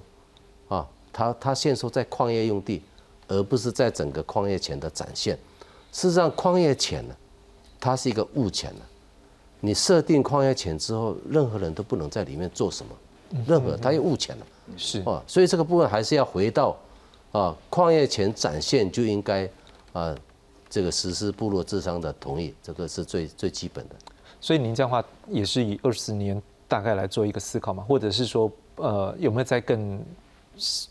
[0.68, 2.82] 啊，它它限收在矿业用地。
[3.30, 5.38] 而不是在整个矿业前的展现。
[5.92, 7.14] 事实上，矿业前呢，
[7.78, 8.82] 它是一个物前呢。
[9.60, 12.92] 你设定矿业前之后，任何人都不能在里面做什么，
[13.46, 14.46] 任何它有物权了。
[14.76, 16.76] 是啊，所以这个部分还是要回到
[17.32, 19.48] 啊，矿业前展现就应该
[19.92, 20.16] 啊，
[20.68, 23.94] 这个实施部落智商的同意，这个是最最基本的。
[24.40, 30.02] 所以您这样话也是以二十年大概来做一个思考嘛，或者是说呃，有没有再更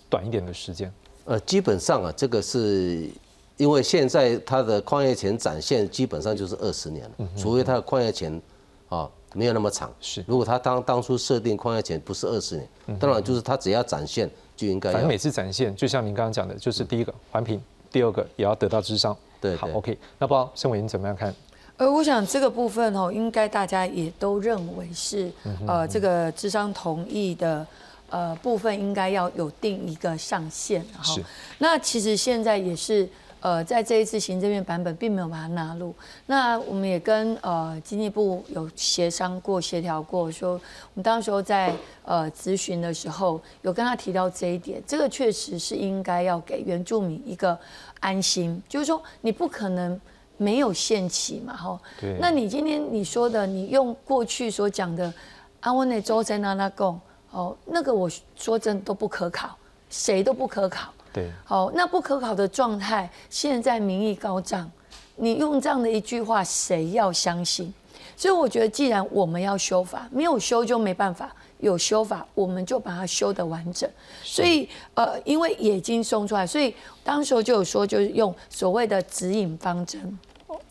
[0.09, 0.93] 短一点的时间？
[1.29, 3.07] 呃，基本上啊，这个是
[3.55, 8.41] 因为现在它的矿业权展现基本上就是二十年了，除非它的矿业权
[8.87, 9.93] 啊没有那么长。
[10.01, 12.67] 是，如果他当当初设定矿业权不是二十年，
[12.99, 14.91] 当然就是他只要展现就应该。
[14.91, 17.61] 反正每次展现，就像您刚刚讲的，就是第一个环评，
[17.91, 19.15] 第二个也要得到智商。
[19.39, 19.95] 对，好，OK。
[20.17, 21.31] 那不知道申伟你怎么样看？
[21.77, 25.31] 呃，我想这个部分哦，应该大家也都认为是
[25.67, 27.65] 呃这个智商同意的
[28.09, 31.15] 呃部分应该要有定一个上限，哈。
[31.57, 33.07] 那其实现在也是。
[33.41, 35.95] 呃，在这一次行政院版本并没有把它纳入。
[36.25, 40.59] 那我们也跟呃经济部有协商过、协调过，说我
[40.95, 44.83] 们当时候在呃咨询的时候，有跟他提到这一点。
[44.85, 47.57] 这个确实是应该要给原住民一个
[48.01, 49.97] 安心，就是说你不可能
[50.35, 51.79] 没有限期嘛，哈。
[52.01, 52.17] 对。
[52.19, 55.13] 那你今天你说的，你用过去所讲的
[55.61, 56.99] 安温内州在那那贡，
[57.31, 59.55] 哦，那个我说真都不可考，
[59.89, 60.91] 谁都不可考。
[61.11, 64.69] 对，好，那不可考的状态，现在民意高涨，
[65.15, 67.73] 你用这样的一句话，谁要相信？
[68.15, 73.89] 所以我觉得，既然我们要修法，没有修就没办法，有修法，我们就把它修得完整。
[74.23, 80.19] 所以，呃，因为已经送出来，所以当时候就有说，就是用所谓的指引方针，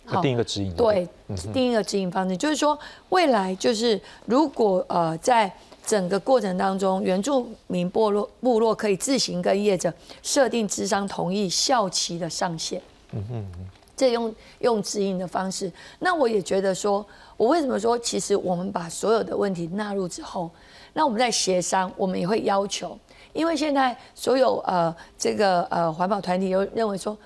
[0.04, 1.08] 好定一个指引，对，
[1.52, 5.52] 定一个指引方针，就是说未来就是如果呃在。
[5.88, 9.90] 整个过程当中，原住民部落部落可以自行跟业者
[10.22, 12.78] 设定智商同意效期的上限。
[13.12, 15.72] 嗯嗯嗯，这用用指引的方式。
[16.00, 17.02] 那我也觉得说，
[17.38, 20.50] 我为什么说，其实我们把所有的问题纳入之后，
[20.92, 22.98] 那我们在协商，我们也会要求，
[23.32, 27.16] 因为现在所有呃这个呃环保团体又认为说，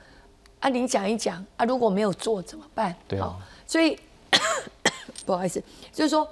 [0.61, 2.95] 啊，你讲一讲啊，如果没有做怎么办？
[3.09, 3.37] 对啊。
[3.67, 3.99] 所以
[5.27, 5.61] 不好意思，
[5.93, 6.29] 就是说，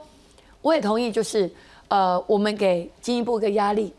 [0.63, 1.51] 我也同意，就是。
[1.91, 3.93] 呃，我们给进一步一个压力，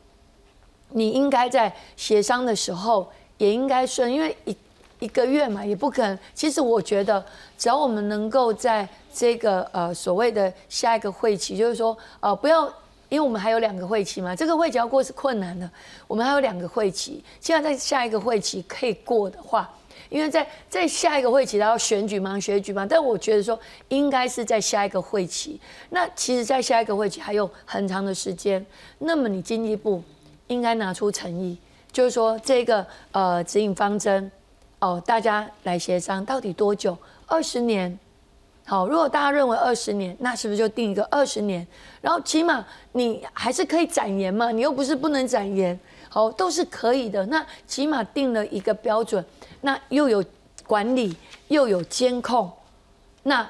[0.92, 4.56] 你应该在协商的时候也应该顺，因为一
[5.00, 6.18] 一个月嘛，也不可能。
[6.34, 7.22] 其实我觉得，
[7.58, 12.66] 只要我们能够在这个呃所谓的下一个会期，就是说呃不要，
[13.10, 15.70] 因为我们还有两个会期嘛，这个会期要过是困难的，
[16.08, 19.70] 我们还有两个会期，现在在下一个会期可以过的话。
[20.12, 22.86] 因为在在下一个会期，他要选举嘛，选举嘛。
[22.86, 25.58] 但我觉得说，应该是在下一个会期。
[25.90, 28.64] 那其实，在下一个会期还有很长的时间。
[29.00, 30.04] 那么，你经济部
[30.48, 31.58] 应该拿出诚意，
[31.94, 34.30] 就是说这个呃指引方针，
[34.80, 36.98] 哦，大家来协商到底多久？
[37.26, 37.98] 二十年。
[38.66, 41.66] 好，如果大家认为二十年，那是不是就定一个二十年？
[42.02, 45.78] 然后起码你还是可以展延嘛，你又不是不能展延。
[46.14, 47.26] 好，都是可以的。
[47.28, 49.24] 那起码定了一个标准。
[49.62, 50.22] 那又有
[50.68, 51.16] 管理，
[51.48, 52.52] 又有监控，
[53.24, 53.50] 那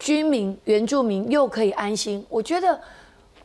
[0.00, 2.26] 居民、原住民又可以安心。
[2.28, 2.80] 我觉得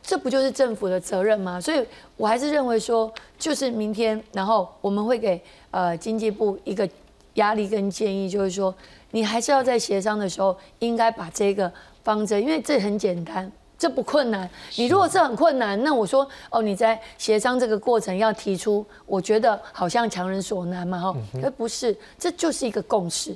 [0.02, 1.60] 这不就是政府的责任吗？
[1.60, 5.40] 所以我还是认为说，就是明天，然后我们会给
[5.70, 6.88] 呃经济部一个
[7.34, 8.74] 压力跟建议，就是说，
[9.12, 13.52] 你还是要在协商的时候，应该把这个方针，因为这很简单。
[13.78, 23.32] 这不困难，你如果是很困难，那我说哦，你在协商这个过程要提出，我觉得好像强人所难嘛，哈，而不是，这就是一个共识，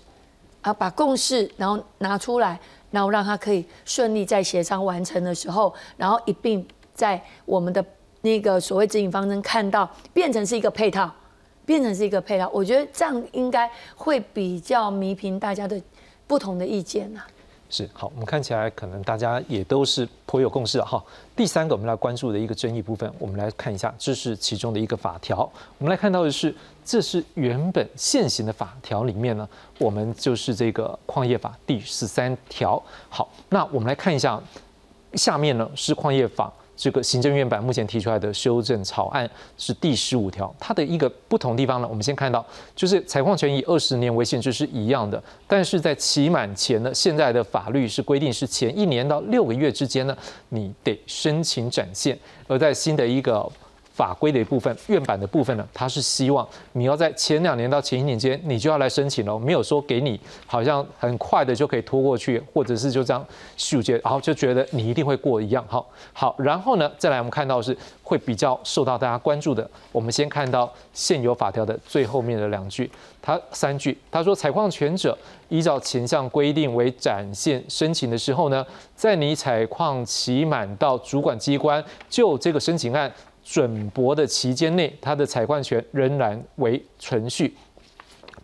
[0.61, 2.59] 啊，把共识然后拿出来，
[2.91, 7.85] 然后让他可以顺利在协商完成的时候，然后一并在我们的
[8.23, 11.09] 那个所谓指引方针看到变成是一个配套，
[11.65, 15.81] 变成是一个配套，我觉得这样应该会比较弥平大家的
[16.27, 17.23] 不同的意见呐。
[17.73, 21.03] 是好，我们看起来可能大家也都是颇有共识哈。
[21.35, 25.39] 第三个我们来关注的一个争议部分，我们来看一下，这是其中的一个法条。
[25.79, 26.55] 我们来看到的是，
[26.85, 32.81] 这是原本现行的法条里面呢，我们就是这个矿业法第十三条。
[33.09, 34.39] 好，那我们来看一下，
[35.15, 36.53] 下面呢是矿业法。
[36.77, 50.17] 这个行政院版目前提出来的修正草案是第十五条，它的一个不同地方呢，我们先看到，就是采矿权以二十年为限制是一样的，但是在期满前呢，现在的法律是规定是前一年到六个月之间呢，
[50.49, 53.51] 你得申请展现，而在新的一个。
[53.95, 63.25] 法规的一部分，院版的部分呢，它是希望你要在前两年到前一年间，你就要来申请了，没有说给你好像很快的就可以拖过去，或者是就这样
[63.57, 65.65] 续结，然后就觉得你一定会过一样。
[65.69, 69.69] 好，好，然后呢，再来我们看到是会比较受到大家关注的。
[69.93, 75.17] 我们先看到现有法条的最后面的两句，它三句，他说采矿权者
[75.51, 78.65] 依照前项规定为展现申请的时候呢，
[78.97, 83.13] 在你采矿期满到主管机关就这个申请案。
[83.45, 87.55] 准博的期间内，他的采矿权仍然为存续。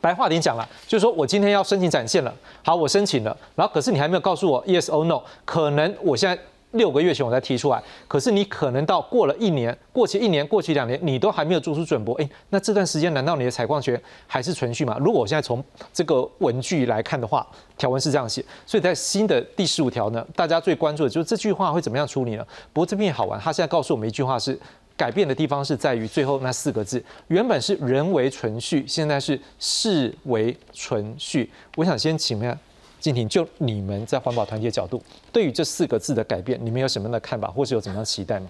[0.01, 2.35] 白话点讲了，就是说我今天要申请展现了，
[2.65, 6.41] 好，我申请了，然后可是你还没有告诉我 yes or no，可能我现在。
[6.73, 14.95] 六个月前我才提出来，可是你可能到过了一年，过去一年，过去两年，你都还没有做出准博，哎，那这段时间难道你的采矿权还是存续吗？
[15.01, 17.47] 如果我现在从这个文句来看的话，
[17.79, 22.47] 条文是这样写，所以在新的第十五条呢，大家最关注的就是这句话会怎么样处理呢？
[22.75, 24.53] 不过这边也好玩，他现在告诉我们一句话是，
[24.99, 31.49] 改变的地方是在于最后那四个字，原本是人为存续，现在是事为存续。
[31.77, 32.59] 我想先请问
[32.99, 35.01] 静婷，就你们在环保团体的角度，
[35.33, 38.49] 对于这四个字的改变，你们有什么样的看法，或是有怎么样期待吗？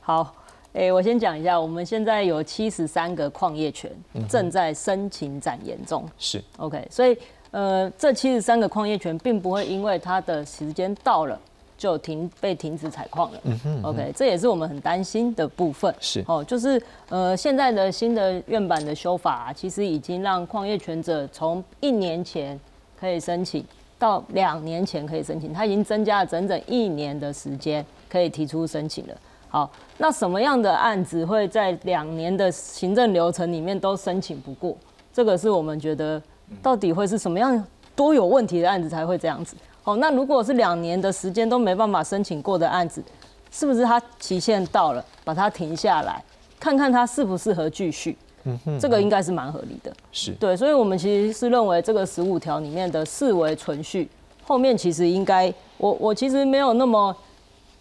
[0.00, 0.34] 好，
[0.72, 3.92] 诶，我先讲一下，我们现在有七十三个矿业权
[4.26, 6.08] 正在申请展延中。
[6.16, 7.14] 是 OK，所以
[7.50, 11.38] 呃，这七十三个矿业权并不会因为它的时间到了
[11.78, 13.40] 就停被停止采矿了。
[13.44, 15.94] 嗯哼 OK，这也是我们很担心的部分。
[16.00, 22.58] 是哦，就是呃，现在的新的院版的修法、啊，其实已经让矿业权者从一年前
[22.98, 23.64] 可以申请
[23.98, 29.14] 到两年前可以申请，它已经增加了整整一年的时间可以提出申请了。
[29.48, 34.76] 好，那什么样的案子会在两年的行政流程里面都申请不过？
[35.10, 36.20] 这个是我们觉得
[36.62, 37.64] 到底会是什么样
[37.96, 39.56] 多有问题的案子才会这样子？
[39.88, 43.02] 哦，那如果是两年的时间都没办法申请过的案子，
[43.50, 46.22] 是不是它期限到了，把它停下来，
[46.60, 48.14] 看看它适不适合继续？
[48.44, 49.90] 嗯哼这个应该是蛮合理的。
[50.12, 54.06] 是对，所以我们其实是认为这个十五条里面的四维存续，
[54.44, 57.16] 后面其实应该，我我其实没有那么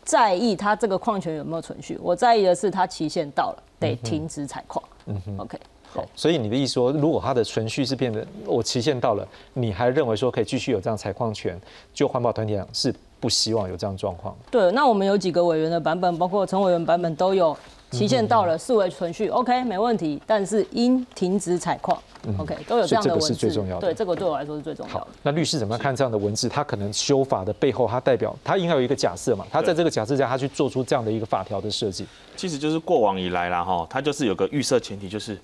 [0.05, 4.81] 在意它这个矿权有没有存续，我在意的是它期限到了得停止采矿。
[5.07, 5.59] 嗯哼 OK，
[5.93, 11.59] 好，所以你的意思说，如果它的存续是变得我期限到了，你还认为说可以继续有这样采矿权，
[11.93, 14.35] 就环保团体来讲是不希望有这样状况。
[14.51, 17.55] 对，那我们有几个委员的版本，包括陈委员版本都有
[17.89, 21.97] 期限到了，视为存续，OK，没问题，但是应停止采矿
[22.37, 23.27] ，OK，都有这样的文字。
[23.29, 25.07] 这个是最重要的对，这个对我来说是最重要的。
[25.23, 26.49] 那律师怎么样看这样的文字？
[26.49, 29.45] 他可能修法的背后，他代表他应该有一个假设嘛？
[29.49, 32.05] 他在这个假设下，他去做出这样的一个法条的设计。
[32.35, 35.39] 其实就是过往以来啦，哈，他就是有个预设前提，就是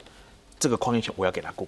[0.59, 1.67] 这个矿业权我要给他过，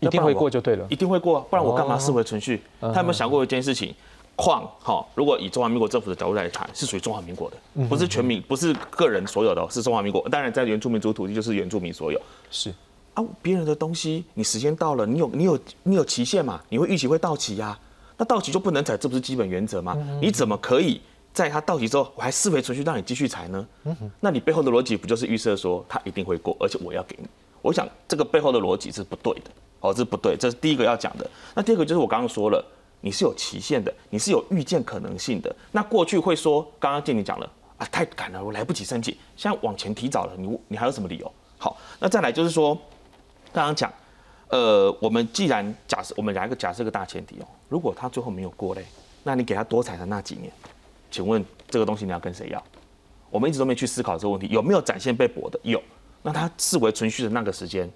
[0.00, 0.86] 一定会过就对了。
[0.90, 2.62] 一定会过，不然我干嘛视为存续？
[2.80, 3.94] 哦他有没有想过一件事情？
[4.34, 10.26] 矿哈，如果以中华民国政府的角度来谈，是属于中华民国的，嗯不是全民，不是个人所有的哦，是中华民国。
[10.30, 12.20] 当然，在原住民族土地就是原住民所有。
[12.50, 12.72] 是
[13.12, 16.60] 啊，别人的东西，你时间到了，你有你有你有期限嘛？
[16.70, 17.78] 你会预期会到期呀、
[18.16, 19.94] 那到期就不能采，这不是基本原则吗？
[20.20, 21.02] 你怎么可以
[21.34, 23.66] 在它到期之后，我还视为存续让你继续采呢？
[24.18, 27.28] 那你背后的逻辑不就是预设说它一定会过，而且我要给你？
[27.62, 29.50] 我想这个背后的逻辑是不对的，
[29.80, 31.28] 哦，这是不对，这是第一个要讲的。
[31.54, 32.62] 那第二个就是我刚刚说了，
[33.00, 35.54] 你是有期限的，你是有预见可能性的。
[35.70, 41.32] 那过去会说，刚刚见你讲了啊，太赶了，我来不及申请，现在往前提早了，你你还有什么理由？
[41.58, 42.74] 好，那再来就是说，
[43.52, 43.92] 刚刚讲，
[44.48, 48.84] 呃，我们既然假设我们来个假设个大前提哦，如果他最后没有过嘞，
[49.22, 50.52] 那你给他多彩的那几年，
[51.10, 52.62] 请问这个东西你要跟谁要？
[53.30, 55.58] 我们一直都没去思考这个问题，有没有展现被驳的？
[55.62, 55.82] 有，
[56.22, 57.90] 那他视为存续的那个时间，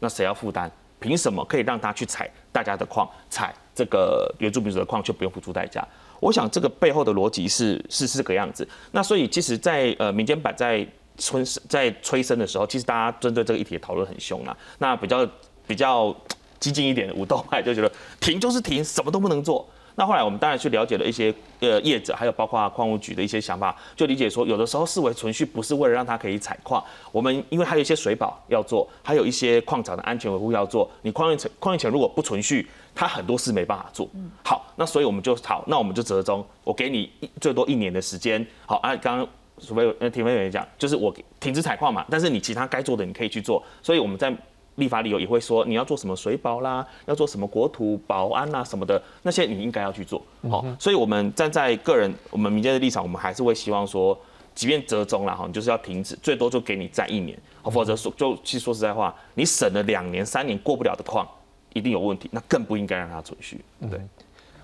[0.00, 0.70] 那谁要负担？
[1.00, 5.86] 凭什么可以让他去采大家的矿，采这个原住民族的矿就不用付出代价？
[6.18, 8.68] 我想这个背后的逻辑是是是这个样子。
[8.90, 10.84] 那所以其实在，呃民间版在
[11.16, 14.56] 催在催生的时候，其实大家针对这个议题讨论很凶啦。
[14.78, 15.28] 那比较
[15.68, 16.12] 比较
[16.58, 19.64] 激进一点的武斗派就觉得停就是停，什么都不能做。
[19.98, 26.80] 那后来我们当然去了解了一些呃业者，还有包括矿务局的一些想法，就理解说，有的时候视为存续不是为了让它可以采矿，
[27.10, 30.88] 我们因为还有一些水保要做，还有一些矿场的安全维护要做。
[31.02, 34.08] 你矿业权矿业权如果不存续，它很多事没办法做。
[34.44, 38.46] 好，那所以我们就好，那我们就折中，我给你一最多一年的时间。
[38.66, 39.28] 好，啊，刚刚
[39.60, 44.32] 除非呃停飞委员讲，就是我停止采矿嘛，但是你其他该做的你可以去做，所以我们在。
[44.78, 50.22] 立法理由也会说你要做什么水保啦，要做什么国土保安啦什么的，那些你应该要去做。
[50.48, 54.18] 好、所以我们站在个人我们民间的立场，我们还是会希望说，
[54.54, 61.26] 即便折中了哈，你就是要停止，最多就给你再一年，好否则说就其实说实在话，你省了两年三年过不了的矿，
[61.74, 63.60] 一定有问题，那更不应该让它存续。
[63.90, 64.00] 对，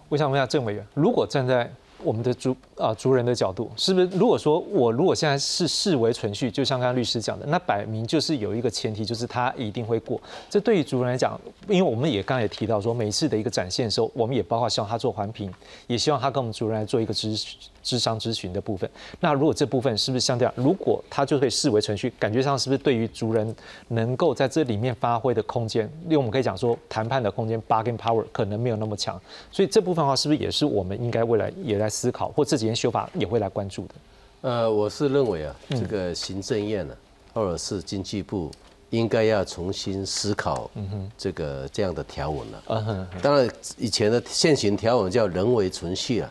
[0.09, 1.71] 我想问一下郑委员，如果站在
[2.05, 10.21] 我们的族啊族人的角度，是不是如果说我如果现在是视为存续，就像刚刚律师讲的，那摆明就是有一个前提，就是他一定会过。
[10.51, 15.53] 这对于族人来讲，因为我们也刚才也提到说，每一次的一个展现的时候，我们也包括希望他做环评，
[15.87, 17.37] 也希望他跟我们族人来做一个咨
[17.85, 18.89] 咨商咨询的部分。
[19.21, 23.55] 那如果这部分是不是相对，如果他就可以视为程序，感觉上是不是对于族人
[23.89, 29.21] 能够在这里面发挥的空间，因为我们可以讲说谈判的空间 bargain power 可能没有那么强，
[29.53, 33.95] 所以这部分的话，是不是也是我们应该未来也来思考，或这几年修法也会来关注的？
[34.43, 36.95] 呃，我是认为啊，这个行政院呢、
[37.33, 38.51] 或者是经济部
[38.91, 40.71] 应该要重新思考
[41.17, 42.63] 这个这样的条文了。
[42.67, 46.31] 嗯哼，当然，以前的现行条文叫人为存续啊，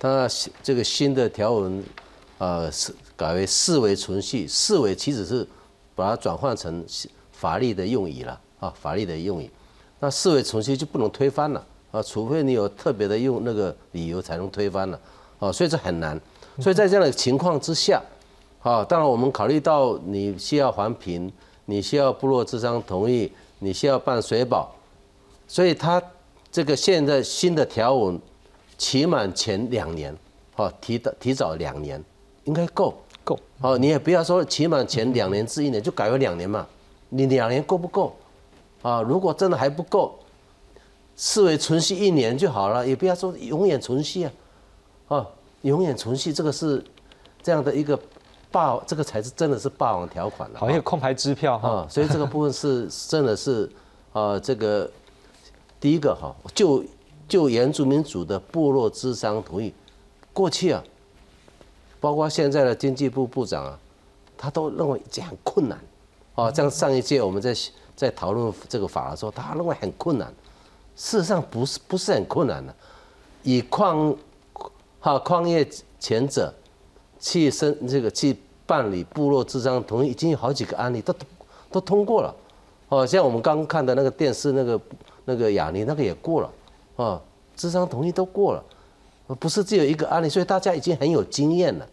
[0.00, 0.26] 它
[0.62, 1.84] 这个新的条文，
[2.38, 5.46] 呃，是改为视为存续，视为其实是
[5.94, 6.82] 把它转换成
[7.30, 9.50] 法律的用语了啊，法律的用语。
[9.98, 14.98] 那视为存续就不能推翻了啊，除非你有特别的用那个理由才能推翻了
[15.38, 16.18] 啊，所以这很难。
[16.58, 18.02] 所以在这样的情况之下，
[18.62, 21.30] 啊，当然我们考虑到你需要环评，
[21.66, 24.74] 你需要部落智商同意，你需要办水保，
[25.46, 26.02] 所以他
[26.50, 28.18] 这个现在新的条文，
[28.80, 30.16] 期满前两年，
[30.56, 32.02] 哦，提的提早两年，
[32.44, 33.38] 应该够够。
[33.60, 36.66] 哦，你也不要说期满前两年至一年，就改为两年嘛，
[37.10, 38.16] 你两年够不够？
[38.80, 40.18] 啊，如果真的还不够，
[41.14, 44.32] 视为存续一年就好了，也不要说永远存续啊，
[45.08, 45.26] 啊，
[45.60, 46.82] 永远存续这个是
[47.42, 48.00] 这样的一个
[48.50, 50.58] 霸，这个才是真的是霸王条款了。
[50.58, 53.70] 好，一个空牌支票哈，所以这个部分是真的是，
[54.14, 54.90] 呃，这个
[55.78, 56.82] 第一个哈，就
[57.30, 59.72] 就原住民族的部落之商同意，
[60.34, 60.84] 过去啊，
[61.98, 63.78] 包括现在的经济部部长啊，
[64.36, 65.80] 他都认为这很困难，
[66.34, 67.56] 哦，像上一届我们在。
[67.96, 70.26] 在讨论这个法的时候，他认为很困难。
[70.96, 72.74] 事实上不是不是很困难的，
[73.42, 74.16] 以矿
[75.00, 75.68] 哈矿业
[75.98, 76.50] 前者
[77.18, 81.14] 去申这个去办理部落智商同意，已经有好几个案例都
[81.70, 82.34] 都通过了。
[82.88, 84.80] 哦，像我们刚看的那个电视那个
[85.26, 86.50] 那个雅尼那个也过了，
[87.02, 87.22] 哦，
[87.56, 88.64] 智商同意都过了，
[89.36, 91.86] 不是只有一个案例，所以大家已经很有经验了，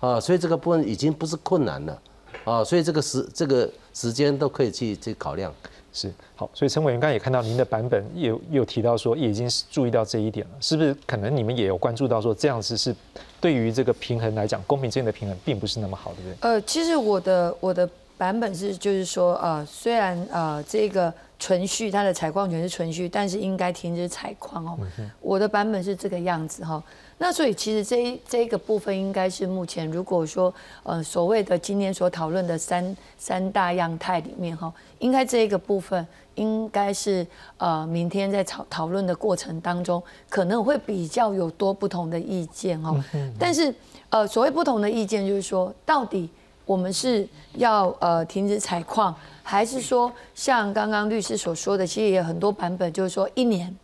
[0.00, 1.98] 啊，所以这个部分已经不是困难了。
[2.44, 5.52] 啊，所以这个时这个时间都可以去去考量，
[5.92, 6.50] 是好。
[6.52, 10.94] 所以陈委员刚刚也看到您的版本，有有提到说，也已经注意到这一点了，是不是？
[11.06, 12.94] 可能你们也有关注到说，这样子是
[13.40, 16.36] 对于这个平衡来讲，公平之间的平衡并不是那么好，对不对？
[16.40, 17.88] 呃，其实我的我的
[18.18, 21.12] 版本是就是说，呃，虽然呃这个
[21.44, 24.78] 存续它的采矿权是存续，但是应该停止采矿哦。
[25.20, 26.82] 我的版本是这个样子哈。
[27.18, 30.52] 那所以其实这一这个部分应该是目前如果说
[30.84, 37.26] 呃所谓的今天所讨论的三三大样态里面哈，应该这一个部分应该是
[37.58, 42.98] 呃明天在讨讨论的过程当中可能会比较有多不同的意见哈。
[43.38, 43.72] 但是
[44.08, 46.30] 呃所谓不同的意见就是说，到底
[46.66, 53.74] 我们是要呃停止采矿，还是说像刚刚律师所说的，其实也有很多版本就是说一年，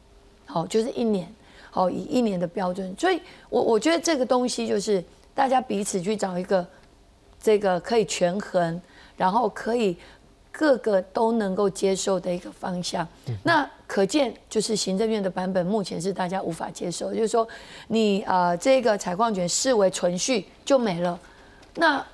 [0.47, 1.33] 好就是一年。
[1.72, 5.01] 好，以一年的标准，所以我我觉得这个东西就是
[5.33, 6.66] 大家彼此去找一个
[7.41, 8.83] 这个可以权衡，
[9.16, 9.97] 然后可以
[10.51, 13.07] 各个都能够接受的一个方向。
[13.45, 17.47] 那可见就是行政院的版本目前是大家无法接受，就是说
[17.87, 21.16] 你呃这个采矿权视为存续就没了，
[21.76, 22.05] 那。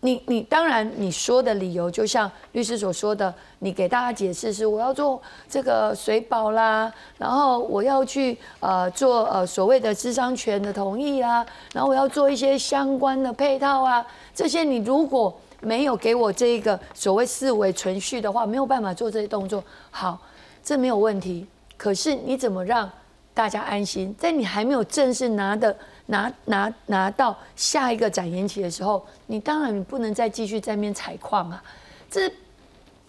[0.00, 19.64] 你你当然你说的理由，就像律师所说的，你给大家解释是我要做这个水保啦，然后我要去呃做呃所谓的智商权的同意啊，然后我要做一些相关的配套啊，这些你如果没有给我这一个所谓四维存续的话，没有办法做这些动作。
[19.90, 20.16] 好，
[20.62, 21.44] 这没有问题。
[21.76, 22.88] 可是你怎么让
[23.34, 25.76] 大家安心，在你还没有正式拿的？
[26.10, 31.62] 拿拿拿到下一个展延期的时候，你当然你不能再继续在面采矿啊，
[32.10, 32.30] 这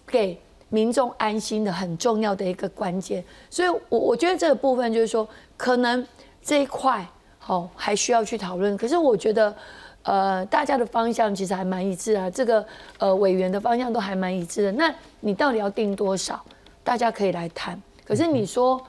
[0.05, 0.37] 给
[0.67, 3.23] 民众安心的很重要的一个关键。
[3.49, 6.05] 所以，我我觉得这个部分就是说，可能
[6.41, 8.75] 这一块好还需要去讨论。
[8.75, 9.55] 可是，我觉得
[10.03, 12.65] 呃，大家的方向其实还蛮一致啊，这个
[12.97, 14.71] 呃委员的方向都还蛮一致的。
[14.73, 16.43] 那你到底要定多少？
[16.83, 17.81] 大家可以来谈。
[18.05, 18.79] 可是你说。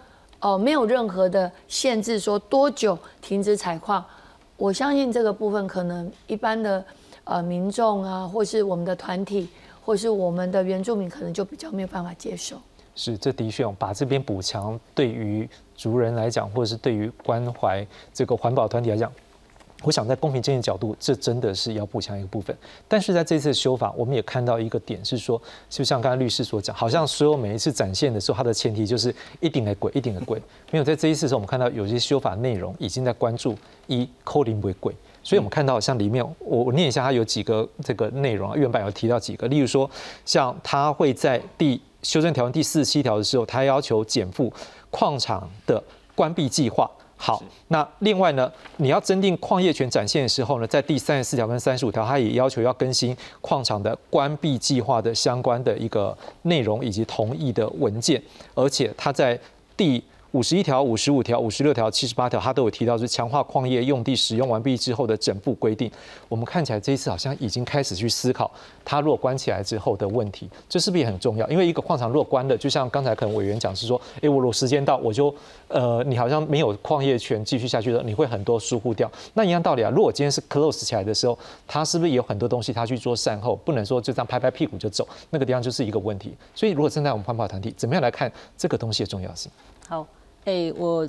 [0.40, 4.04] 哦，没有任何的限制，说多久停止采矿。
[4.56, 6.84] 我相信这个部分可能一般的
[7.24, 9.48] 呃民众啊，或是我们的团体，
[9.84, 12.56] 或是我们的原住民，可能就比较没有办法接受。
[12.94, 19.10] 是，这的确把这边补强，对于族人来讲，或者是对于关怀这个环保团体来讲。
[19.82, 22.54] 我想在公平正义角度，这真的是要补强一个部分。
[22.86, 30.40] 但是在这次修法，我们也看到一个点是说，就像刚才律师所讲，好像所有每一次展现的时候，它的前提就是一定的贵，一定的贵。
[30.70, 33.56] 没有在这一次的时候，我们看到有些修法内容已经在关注
[33.86, 34.94] 一扣零为贵。
[35.22, 39.90] 所以我们看到像里面，我我念一下，它有几个这个内容啊，原版有提到几个，例如说，
[40.24, 44.52] 像它会在第修正条文第四十七条的时候，它要求减负
[44.90, 45.82] 矿场的
[46.14, 46.90] 关闭计划。
[47.22, 58.22] 好，那另外呢，你要增订矿业权展现的时候呢，在第三十四条跟三十五条，它也要求要更新矿场的关闭计划的相关的一个内容以及同意的文件，
[58.54, 59.38] 而且它在
[59.76, 60.02] 第。
[60.32, 65.90] 五十一条、五十五条、五十六条、七十八条，它都有提到是强化矿业用地使用完毕之后的整部规定。
[66.28, 68.48] 我们看起来这一次好像已经开始去思考，
[68.84, 71.48] 它如果关起来之后的问题，这是不是也很重要？
[71.48, 75.34] 因为一个矿场如果关了，就像刚才可能委员讲是说，哎，我如时间到，我就
[75.66, 79.10] 呃，你好像没有矿业权继续下去了，你会很多疏忽掉。
[79.34, 83.56] 那一样道理啊，如果今天是 close 起来的时候，它是不是有很多东西它去做善后？
[83.56, 86.32] 不能说就这样拍拍屁股就走，那个地方就是一个问题。
[86.54, 89.50] 所以如果站在我们环保团体，怎么样来看这个东西的重要性？
[89.88, 90.06] 好。
[90.44, 91.08] 哎，我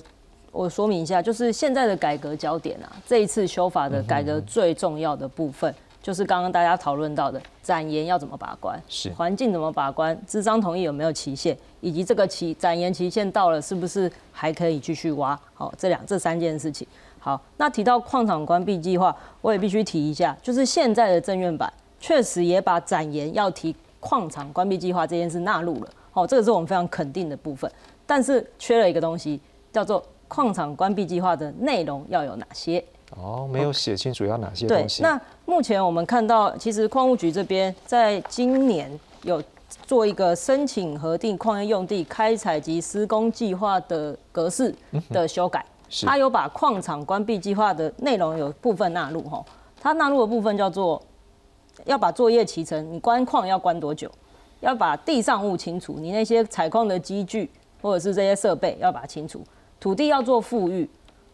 [0.51, 15.39] 我说明一下，就是现在的改革焦点啊，这一次修法的改革最重要的部分，就是刚刚大家讨论到的展延要怎么把关，是环境怎么把关，资商同意有没有期限，以及这个期展延期限到了是不是还可以继续挖？
[15.53, 16.85] 好，这两这三件事情。
[17.17, 25.89] 好，那提到矿场关闭计划，我也必须提一下，就是现在的政院版确实也把展延要提矿场关闭计划这件事纳入了。
[26.13, 27.71] 好，这个是我们非常肯定的部分，
[28.11, 29.39] 但是缺了一个东西，
[29.71, 32.83] 叫做矿场关闭计划的内容要有哪些？
[33.15, 35.01] 哦，没有写清楚要哪些对东，西。
[35.01, 38.91] 那目前我们看到，其实矿务局这边在今年
[39.23, 39.41] 有
[39.85, 44.75] 做一个申请核定矿业用地开采及施工计划的格式
[45.09, 49.41] 的修改，是它有把矿场关闭计划的内容有部分纳入哈，
[49.79, 51.01] 它纳入的部分叫做
[51.85, 54.11] 要把作业期程，你关矿要关多久，
[54.59, 57.49] 要把地上物清除，你那些采矿的机具
[57.81, 59.43] 或者是这些设备要把它清除，
[59.79, 60.87] 土地要做富裕，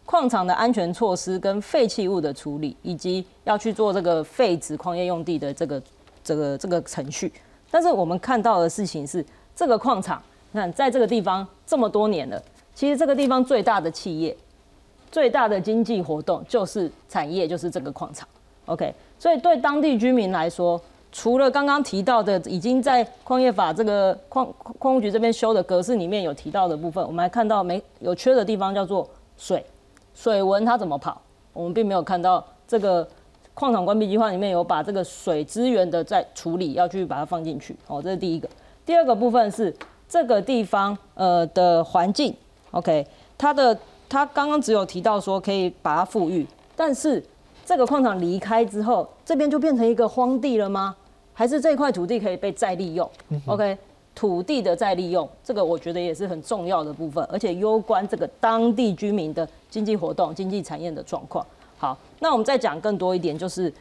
[0.04, 5.82] 矿场的安全措施跟废弃物的处理，以及要去做这个废止矿业用地的这个
[6.24, 7.32] 这个这个程序。
[7.70, 9.24] 但是我们看到的事情是，
[9.54, 10.22] 这个矿场，
[10.52, 12.42] 你看在这个地方这么多年了，
[12.74, 14.34] 其实这个地方最大的企业、
[15.10, 18.26] 最大的经济活动就是产业，就是这个矿场。
[18.64, 20.80] OK，所以对当地居民来说，
[21.10, 24.46] 除了刚刚提到的已经在矿业法这个矿
[24.78, 29.64] 矿务局这边修的格式里面有提到的部分，我们还看到没有缺的地方叫做水，
[30.14, 31.20] 水文它怎么跑，
[31.52, 33.08] 我们并没有看到这个
[33.54, 38.48] 矿场关闭计划里面有把这个水资源的在处理要去把它放进去，哦，这是第一个。
[38.84, 39.74] 第二个部分是
[40.08, 42.34] 这个地方呃的环境
[42.70, 43.06] ，OK，
[43.36, 43.76] 它的
[44.08, 46.46] 它刚刚只有提到说可以把它富裕，
[46.76, 47.24] 但是
[47.66, 50.96] 这个矿场离开之后，这边就变成一个荒地了吗？
[51.38, 53.08] 还是这块土地可以被再利用
[53.46, 53.78] ？OK，
[54.12, 61.46] 土地的再利用，这个我觉得也是很重要的部分，而且攸关这个当地居民的经济活动、经济产业的状况。
[61.78, 63.72] 好，那我们再讲更多一点，就是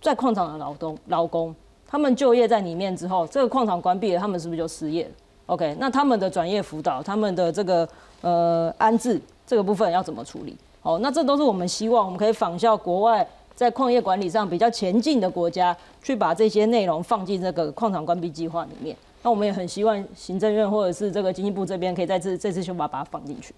[0.00, 1.52] 在矿场的劳动劳工，
[1.84, 5.10] 他们就业在里面之后，这个矿场关闭了，他们是不是就失业了
[5.46, 7.88] ？OK，那他们的转业辅导，他们的这个
[8.20, 10.56] 呃安置这个部分要怎么处理？
[10.82, 18.96] 哦，那这都是我们希望我们可以仿效国外在矿业管理上比较前进的国家，去把这些内容放进这个矿场关闭计划里面。
[19.22, 23.54] 那我们也很希望行政院或者是这个经济部这边可以在这这次修法把它放进去。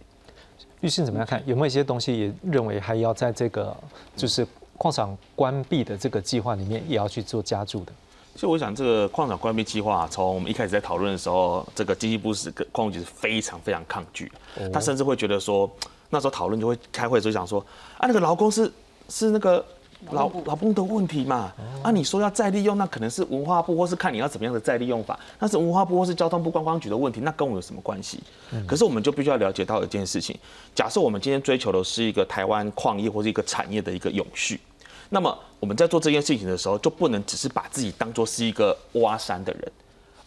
[0.80, 1.42] 律师怎么样看？
[1.46, 3.76] 有没有一些东西也认为还要在这个
[4.14, 7.92] 就是矿场关闭的这个计划里面也要去做加注的？
[8.34, 14.30] 其实我想，这个矿场关闭计划，从我们一开始在讨论的时候，这个经济部是跟矿务局是非常非常抗拒，
[14.70, 15.68] 他甚至会觉得说，
[16.10, 17.64] 那时候讨论就会开会的时候想说，
[17.96, 18.70] 啊，那个劳工是
[19.08, 19.64] 是那个
[20.10, 28.22] 劳劳工的问题嘛，啊，你说要再利用，那可能是文化部或是看你要怎么样的再利用法，那是文化部或是交通部观光局的问题，那跟我有什么关系？
[28.66, 30.36] 可是我们就必须要了解到一件事情，
[30.74, 34.60] 假设我们今天追求的是一个台湾矿业或是一个产业的一个永续。
[35.08, 39.72] 那么我们在做这件事情的时候，就不能只是把自己当做是一个挖山的人，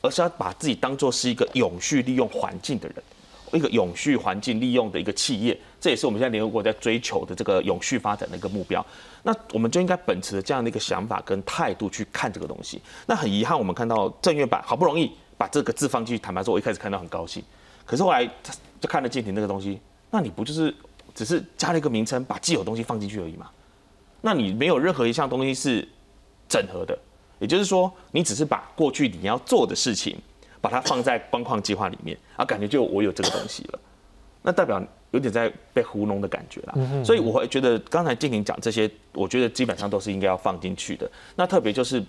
[0.01, 3.03] 而是要把自己当做是一个永续利用环境的人，
[3.51, 5.59] 一个永续环境利用的一个企业。
[5.79, 8.85] 这也是我们现在联合国在追求的这个永续发展的一个目标。
[9.23, 12.81] 那我们就应该本持着这样的一个想法跟态度去看这个东西。
[13.05, 17.43] 那很遗憾，我们看到正月版好不容易把这个字放进去，坦白说，我一开始看到很高兴，
[17.85, 18.25] 可是后来
[18.79, 19.79] 就看了静婷那个东西，
[20.11, 20.73] 那你不就是
[21.13, 23.49] 只是加了一个名称，把既有东西放进去而已吗？
[24.21, 25.87] 那你没有任何一项东西是
[26.49, 26.97] 整合的，
[27.39, 30.17] 也就是说，你只是把过去你要做的事情，
[30.59, 33.79] 把它放在光矿计划里面，啊，感觉就我有这个东西了，
[34.41, 34.81] 那代表
[35.11, 36.75] 有点在被糊弄的感觉啦。
[37.03, 41.09] 所以我会觉得刚才静婷讲这些，我觉得基本上都是应该要放进去的。
[41.35, 42.03] 那特别就是，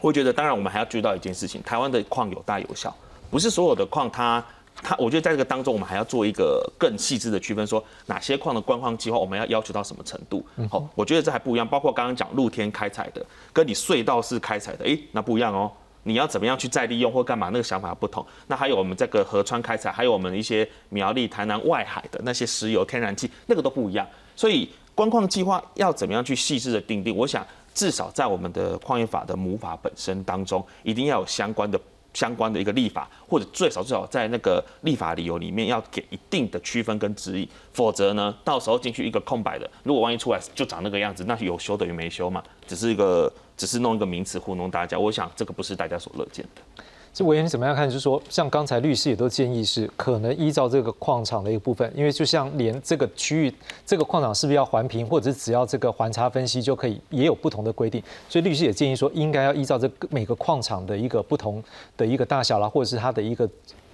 [0.00, 2.94] 我觉得当然我们还要注意到一件事情，台湾的矿有大有小，
[3.30, 4.44] 不是所有的矿它。
[4.82, 10.44] 它，我觉得在这个当中，我们还要做一个更细致的区分，说哪些矿的官方计划我们要要求到什么程度。
[10.70, 11.66] 好，我觉得这还不一样。
[11.66, 13.24] 包括刚刚讲露天开采的，
[13.54, 15.72] 跟你隧道式开采的，诶，那不一样哦。
[16.06, 18.24] 你要怎么样去再利用或干嘛，那个想法不同。
[18.46, 24.06] 那还有我们这个河川开采，还有我们一些苗栗、台南外海的那些石油、天然气，那个都不一样。
[24.36, 27.14] 所以观矿计划要怎么样去细致的定定？
[27.16, 27.44] 我想
[27.74, 31.78] 至少在我们的矿业法的母法本身当中，一定要有相关的。
[32.16, 46.82] 相关的一个立法，或者最少最少在那个立法理由里面要给一定的区分跟指引，否则呢，到时候进去一个空白的，如果万一出来就长那个样子，那有修等于没修嘛，只是一个只是弄一个名词糊弄大家，我想这个不是大家所乐见的。
[47.16, 47.88] 这委员你怎么样看？
[47.88, 53.54] 就是说，像刚才律师也都建议是可能依照这个矿场的一个部分，因为就像连这个区域
[53.86, 58.02] 这个矿场是不是要环评，或者是只要这个环差分析就可以，也有不同的规定。
[58.28, 61.64] 所以律师也建议说，应该要依照这每个矿场的一个不同
[61.96, 63.48] 的一个大小啦，或者是它的一个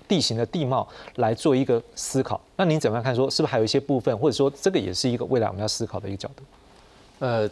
[0.09, 2.41] 地形的地貌来做一个思考。
[2.57, 3.14] 那您怎么样看？
[3.14, 6.43] 说是不是还有一些部分，或者说这个也是一个未来我们要思考的一个角度？
[7.20, 7.49] 呃，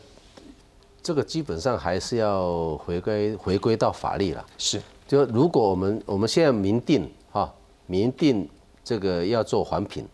[1.00, 4.44] 这个基本上还是要回归回归到法律了。
[4.58, 7.52] 是，就如果我们我们现在明定哈，
[7.88, 8.48] 明定
[8.84, 10.06] 这个要做环评，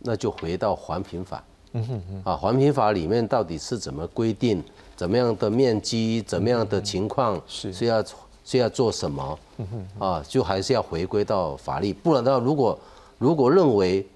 [0.00, 1.42] 那就回到环评法。
[1.72, 2.22] 嗯哼哼。
[2.30, 4.62] 啊，环评法里面到底是怎么规定，
[4.94, 8.04] 怎么样的面积，怎么样的情况是是要
[8.44, 9.38] 是要做什么？
[9.56, 10.06] 嗯哼。
[10.06, 12.78] 啊，就还是要回归到法律，不然的话，如果
[13.16, 14.06] 如果认为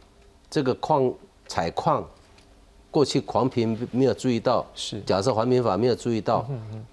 [0.51, 1.11] 这个矿
[1.49, 2.05] 采矿。
[2.93, 6.45] 过去环评没有注意到，是假设环评法没有注意到，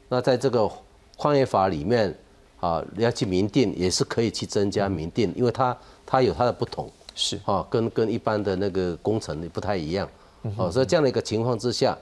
[0.07, 0.69] 那在这个
[1.17, 2.15] 矿业法里面
[2.59, 10.07] 啊，要去民定也是可以去增加民定，因为它它有它的不同，是啊，跟跟一般的那个工程不太一样，
[10.57, 11.97] 哦，所以这样的一个情况之下，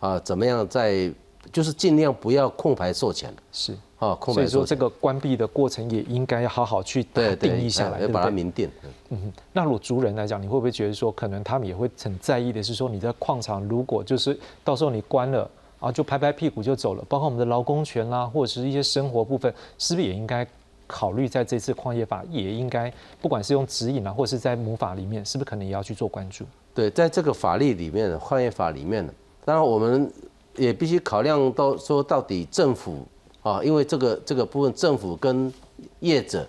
[0.00, 1.12] 啊，怎么样在
[1.52, 3.76] 就是尽量不要空白授权，是。
[3.96, 7.02] 啊，空白所以说这个关闭的过程也应该要好好去
[7.40, 8.68] 定义下来，要把它明定。
[9.08, 15.48] 嗯，那如果族人来讲，你会不会觉得说，可能他们也会很在意的是说，你在矿场如果就是到时候你关了
[15.84, 20.46] 啊，就拍拍屁股就走了，包括我们的劳工权啦，或者是一些生活部分，是不是也应该
[20.86, 26.44] 考虑在这次矿业法也应该，不管是用指引啊，或者是在母法里面，是不是可能也要去做关注？
[26.74, 29.08] 对，在这个法律里面，矿业法里面，
[29.44, 30.10] 当然我们
[30.56, 33.06] 也必须考量到说，到底政府。
[33.44, 35.52] 啊，因为这个这个部分，政府跟
[36.00, 36.46] 业者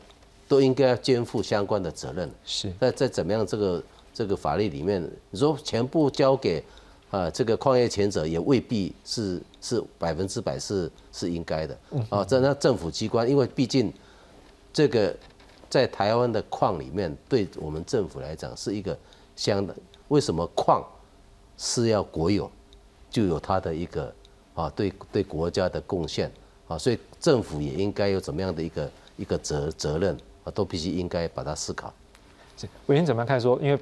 [0.47, 2.31] 都应该要肩负相关的责任。
[2.45, 3.83] 是，那在怎么样这个
[4.13, 6.63] 这个法律里面，你说全部交给
[7.11, 11.77] 啊这个矿业前者，也未必是是百分之百是是应该的。
[12.09, 13.91] 啊，这那政府机关，因为毕竟
[14.73, 15.15] 这个
[15.69, 18.97] 在台湾的矿里面，对我们政府来讲是一个
[19.35, 19.75] 相的。
[20.09, 20.83] 为什么矿
[21.57, 22.51] 是要国有，
[23.09, 24.13] 就有它的一个
[24.53, 26.31] 啊对对国家的贡献。
[26.67, 31.93] 啊，所以政府也应该有怎么样的一个一个责责任啊，都必须应该把它思考。
[32.87, 33.39] 委员怎么样看？
[33.39, 33.79] 说，因为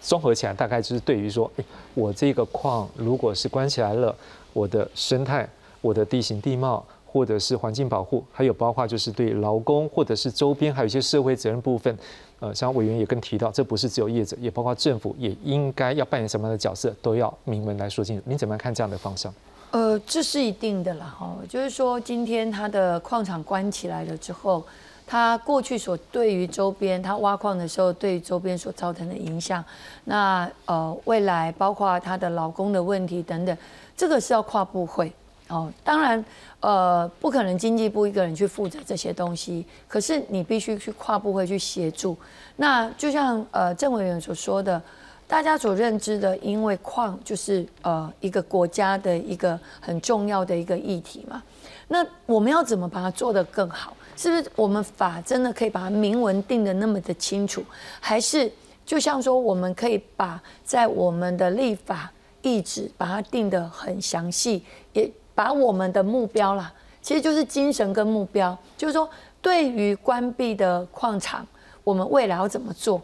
[0.00, 4.14] 综合起来，大概就是对于说，哎，我这个矿如果是关起来了，
[4.52, 5.48] 我的生态、
[5.80, 11.96] 我的地形地貌，或者是环境保护，还有包括就是对劳工或者是周边还有一些社会责任部分，
[12.40, 18.22] 呃，像委员也更提到，这不是只有业者，也包括政府也应该要扮演什么样的角色，都要明文来说清楚。
[18.26, 19.32] 您怎么样看这样的方向？
[19.72, 24.64] 呃，这是一定的啦，哈，就是说今天它的矿场关起来了之后，
[25.06, 29.64] 它过去所对于周边它挖矿的时候对周边所造成的影响，
[30.04, 33.56] 那呃未来包括她的劳工的问题等等，
[33.96, 35.12] 这个是要跨部会
[35.48, 35.72] 哦。
[35.84, 36.24] 当然，
[36.60, 42.16] 呃，不可能经济部一个人去负责这些东西，可是你必须去跨部会去协助。
[42.56, 44.82] 那就像呃郑委员所说的。
[45.28, 51.42] 大家所认知的，因为矿就是呃一个国家的一个很重要的一个议题嘛。
[51.88, 53.95] 那我们要怎么把它做得更好？
[54.16, 57.62] 是不是我们法真的可以把它明文定的那么的清楚？
[58.00, 58.50] 还是
[58.84, 62.10] 就像说，我们可以把在我们的立法
[62.42, 69.08] 意志把它定得很详细，也把我们的目标啦，其实就是精神跟目标，就是说
[69.42, 71.46] 对于关闭的矿场，
[71.84, 73.02] 我们未来要怎么做？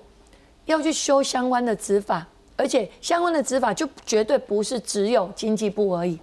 [0.67, 6.17] 要去修相关的执法，而且相关的执法就绝对不是只有经济部而已，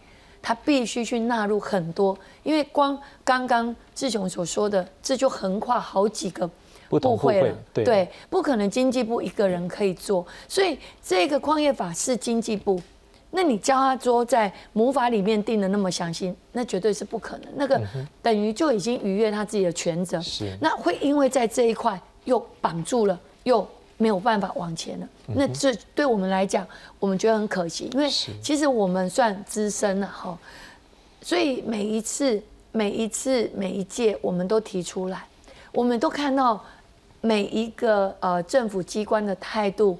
[0.49, 6.49] 它必须去纳入很多，因为光刚刚志雄所说的，这就横跨好几个
[6.89, 12.81] 部会了，对，不可能经济部一个人可以做，所以这个矿业法是经济部，
[13.29, 17.79] 那你教他说在母法里面定的那么详细，那绝对是不可能，那个
[18.23, 23.67] 等于就已经逾越他自己的权责，是，那会因为在这一块又绑住了，又。
[23.99, 26.65] 没有办法往前了，那这对我们来讲，
[26.99, 28.09] 我们觉得很可惜，因为
[28.41, 30.35] 其实我们算资深了哈，
[31.21, 32.41] 所以每一次、
[32.71, 35.25] 每一次、每一届，我们都提出来，
[35.73, 36.63] 我们都看到
[37.19, 39.99] 每一个呃政府机关的态度。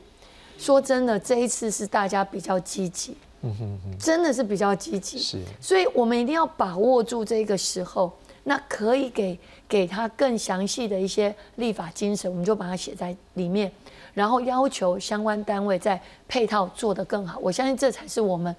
[0.57, 8.11] 说真的，这一次是大家比较积极，嗯哼哼，真的是比较积极，是，所以我们一定要把握住这个时候，
[8.49, 13.71] 那可以给给他更详细的一些立法精神，我们就把它写在里面。
[14.15, 18.53] 然后要求相关单位在配套做得更好，我相信这才是我们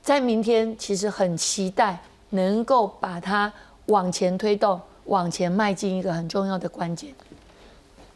[0.00, 1.98] 在明天其实很期待
[2.30, 3.52] 能够把它
[3.86, 7.12] 往前推动、往前迈进一个很重要的关键。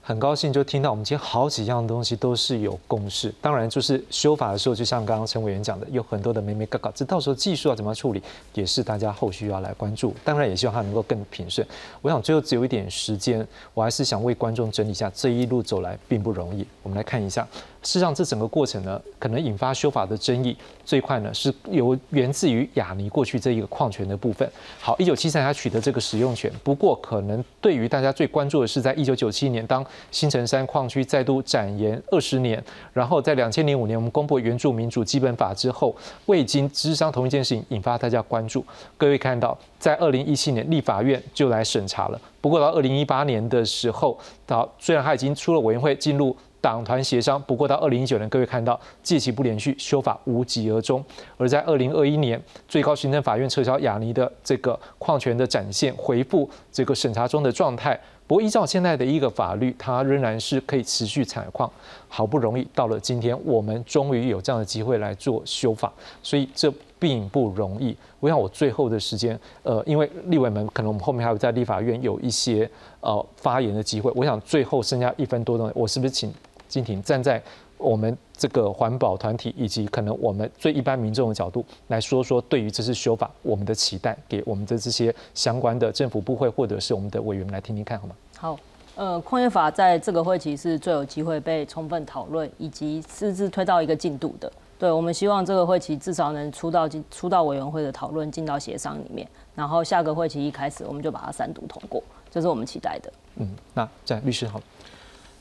[0.08, 8.22] 很高兴就听到我们今天好几样东西都是有共识，当然就是修法的时候，就像刚刚陈委员讲的，有很多的眉眉嘎嘎，这到时候技术要怎么处理，
[8.54, 10.14] 也是大家后续要来关注。
[10.24, 11.66] 当然也希望它能够更平顺。
[12.00, 16.66] 我想最后只有一点时间，我还是想为观众整理一下这一路走来并不容易。
[16.82, 17.46] 我们来看一下。
[17.88, 24.46] 事实上，这整个过程呢，可能引发修法的争议最快呢，是由源自于雅尼过去这一个矿权的部分。
[24.78, 32.62] 好，一九七三年他取得这个使用权，不过可能对于大家最关注的是，在一九九七年，当新城山矿区再度展延二十年，
[32.92, 38.62] 然后在两千零五年我们公布原住民主基本法之后，未经知商同一件事情引发大家关注。
[38.98, 46.36] 各位看到，在二零一七年立法院就来审查了，不过到二零一八年的时候，到虽然他已经出了委员会进入。
[46.68, 51.02] 党团协商，不过到二零一九年，各位看到借期不连续，修法无疾而终。
[51.38, 52.38] 而在二零二一年，
[52.68, 57.98] 最高行政法院撤销亚尼的这个矿权的展现，回复这个审查中的状态。
[58.26, 61.70] 不过依照现在的一个法律，它仍然是可以持续采矿。
[62.06, 65.90] 好不容易到了今天，我们终于有这样的机会来做修法，
[66.22, 67.96] 所以这并不容易。
[68.20, 76.30] 我想我最后的时间，呃，因为立委们可能我们后面还有在立法院有一些呃发言的机会，我想最后剩下一分多钟，我是不是请？
[76.68, 77.42] 金庭站在
[77.76, 88.14] 我们这个环保团体以及可能我们最一般民众的角度来说说，对于这次修法我们的期待，给我们的这些相关的政府部会或者是我们的委员来听听看，好吗？
[88.36, 88.58] 好，
[88.96, 94.52] 呃，矿业法在这个会期是最有机会被充分讨论以及私自推到一个进度的。
[94.78, 103.12] 对，我们希望这个会期至少能出到进出到委员会的讨论，进到协商里面，然后下个会期一开始我们就把它三读通过，这是我们期待的。
[103.36, 104.60] 嗯，那在律师好。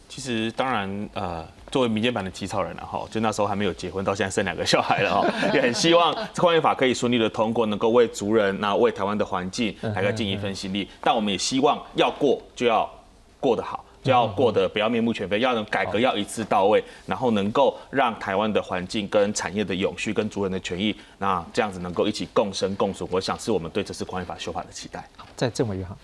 [0.09, 10.87] 其实当然，呃，作为民间版的起草人了哈，就那时候还没有结婚，到现在生两个小孩了哈， 也很希望矿业法可以顺利的通过，能够为族人，那为台湾的环境来个尽一份心力。
[11.01, 12.89] 但我们也希望要过就要
[13.39, 23.07] 过得好，就要过得不要面目全非，要能改革要一次到位，然后能够让台湾的环境跟产业的永续跟族人的权益，那这样子能够一起共生共存。
[23.11, 25.03] 我想是我们对这次矿业法修法的期待。
[25.35, 25.95] 在郑委员哈。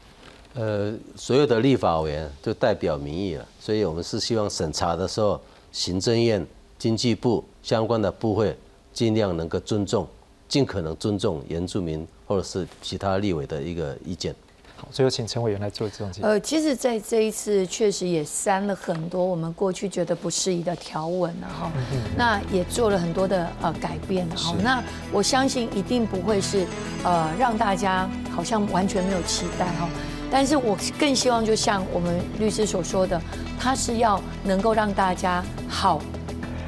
[0.56, 5.40] 呃，所有的立法委员就代表民意了，所以我们是希望审查的时候，
[5.72, 6.46] 行政院、
[6.78, 8.56] 经济部相关的部会
[8.94, 10.08] 尽量能够尊重，
[10.48, 14.36] 尽可能尊重原住民或者是其他立委的一个意见。
[14.76, 21.72] 好，最后请陈委员来做这种呃，其实在这一次确实也删了很多我们过去觉得不适宜的条文了，哈，
[22.16, 26.68] 那也做了很多的呃改变，好，那我相信一定不会是
[27.04, 29.90] 呃让大家好像完全没有期待哈。
[30.36, 33.22] 但是我更希望，就像我们律师所说的，
[33.60, 36.02] 他是要能够让大家好，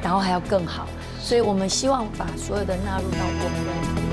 [0.04, 0.88] 然后还要更好，
[1.20, 4.05] 所以我们希望把所有的纳入到我们的。